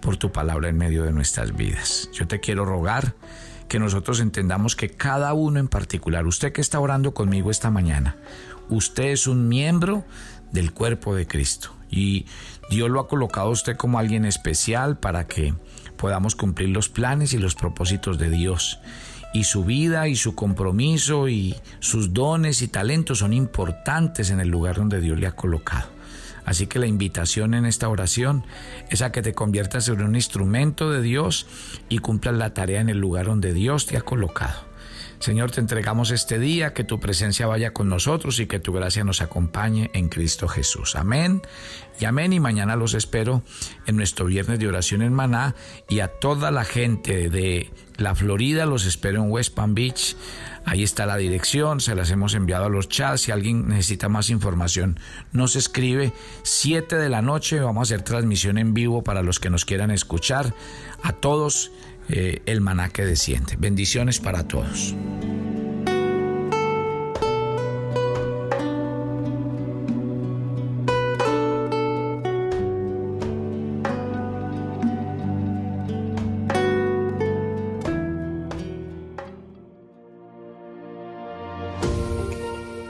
por 0.00 0.16
tu 0.16 0.30
palabra 0.30 0.68
en 0.68 0.78
medio 0.78 1.02
de 1.02 1.12
nuestras 1.12 1.56
vidas. 1.56 2.10
Yo 2.12 2.28
te 2.28 2.38
quiero 2.38 2.64
rogar 2.64 3.14
que 3.70 3.78
nosotros 3.78 4.18
entendamos 4.18 4.74
que 4.74 4.90
cada 4.90 5.32
uno 5.32 5.60
en 5.60 5.68
particular, 5.68 6.26
usted 6.26 6.52
que 6.52 6.60
está 6.60 6.80
orando 6.80 7.14
conmigo 7.14 7.52
esta 7.52 7.70
mañana, 7.70 8.16
usted 8.68 9.04
es 9.04 9.28
un 9.28 9.48
miembro 9.48 10.04
del 10.50 10.72
cuerpo 10.72 11.14
de 11.14 11.28
Cristo 11.28 11.70
y 11.88 12.26
Dios 12.68 12.90
lo 12.90 12.98
ha 12.98 13.06
colocado 13.06 13.46
a 13.46 13.52
usted 13.52 13.76
como 13.76 14.00
alguien 14.00 14.24
especial 14.24 14.98
para 14.98 15.28
que 15.28 15.54
podamos 15.96 16.34
cumplir 16.34 16.70
los 16.70 16.88
planes 16.88 17.32
y 17.32 17.38
los 17.38 17.54
propósitos 17.54 18.18
de 18.18 18.30
Dios. 18.30 18.80
Y 19.32 19.44
su 19.44 19.64
vida 19.64 20.08
y 20.08 20.16
su 20.16 20.34
compromiso 20.34 21.28
y 21.28 21.54
sus 21.78 22.12
dones 22.12 22.62
y 22.62 22.66
talentos 22.66 23.18
son 23.18 23.32
importantes 23.32 24.30
en 24.30 24.40
el 24.40 24.48
lugar 24.48 24.74
donde 24.74 25.00
Dios 25.00 25.16
le 25.16 25.28
ha 25.28 25.36
colocado. 25.36 25.99
Así 26.50 26.66
que 26.66 26.80
la 26.80 26.88
invitación 26.88 27.54
en 27.54 27.64
esta 27.64 27.88
oración 27.88 28.44
es 28.88 29.02
a 29.02 29.12
que 29.12 29.22
te 29.22 29.34
conviertas 29.34 29.86
en 29.86 30.02
un 30.02 30.16
instrumento 30.16 30.90
de 30.90 31.00
Dios 31.00 31.46
y 31.88 31.98
cumplas 31.98 32.34
la 32.34 32.54
tarea 32.54 32.80
en 32.80 32.88
el 32.88 32.98
lugar 32.98 33.26
donde 33.26 33.54
Dios 33.54 33.86
te 33.86 33.96
ha 33.96 34.00
colocado. 34.00 34.69
Señor, 35.20 35.50
te 35.50 35.60
entregamos 35.60 36.12
este 36.12 36.38
día, 36.38 36.72
que 36.72 36.82
tu 36.82 36.98
presencia 36.98 37.46
vaya 37.46 37.74
con 37.74 37.90
nosotros 37.90 38.40
y 38.40 38.46
que 38.46 38.58
tu 38.58 38.72
gracia 38.72 39.04
nos 39.04 39.20
acompañe 39.20 39.90
en 39.92 40.08
Cristo 40.08 40.48
Jesús. 40.48 40.96
Amén 40.96 41.42
y 42.00 42.06
amén. 42.06 42.32
Y 42.32 42.40
mañana 42.40 42.74
los 42.74 42.94
espero 42.94 43.42
en 43.86 43.96
nuestro 43.96 44.24
viernes 44.24 44.58
de 44.58 44.66
oración 44.66 45.02
en 45.02 45.12
Maná 45.12 45.54
y 45.90 46.00
a 46.00 46.08
toda 46.08 46.50
la 46.50 46.64
gente 46.64 47.28
de 47.28 47.70
la 47.98 48.14
Florida 48.14 48.64
los 48.64 48.86
espero 48.86 49.22
en 49.22 49.30
West 49.30 49.54
Palm 49.54 49.74
Beach. 49.74 50.16
Ahí 50.64 50.82
está 50.82 51.04
la 51.04 51.18
dirección, 51.18 51.80
se 51.80 51.94
las 51.94 52.10
hemos 52.10 52.32
enviado 52.32 52.64
a 52.64 52.70
los 52.70 52.88
chats. 52.88 53.20
Si 53.20 53.30
alguien 53.30 53.68
necesita 53.68 54.08
más 54.08 54.30
información, 54.30 54.98
nos 55.32 55.54
escribe. 55.54 56.14
7 56.44 56.96
de 56.96 57.10
la 57.10 57.20
noche 57.20 57.60
vamos 57.60 57.90
a 57.90 57.94
hacer 57.94 58.04
transmisión 58.06 58.56
en 58.56 58.72
vivo 58.72 59.04
para 59.04 59.22
los 59.22 59.38
que 59.38 59.50
nos 59.50 59.66
quieran 59.66 59.90
escuchar. 59.90 60.54
A 61.02 61.12
todos 61.12 61.72
eh, 62.12 62.42
el 62.46 62.60
maná 62.60 62.88
que 62.88 63.04
desciende. 63.04 63.56
Bendiciones 63.58 64.18
para 64.20 64.46
todos. 64.46 64.94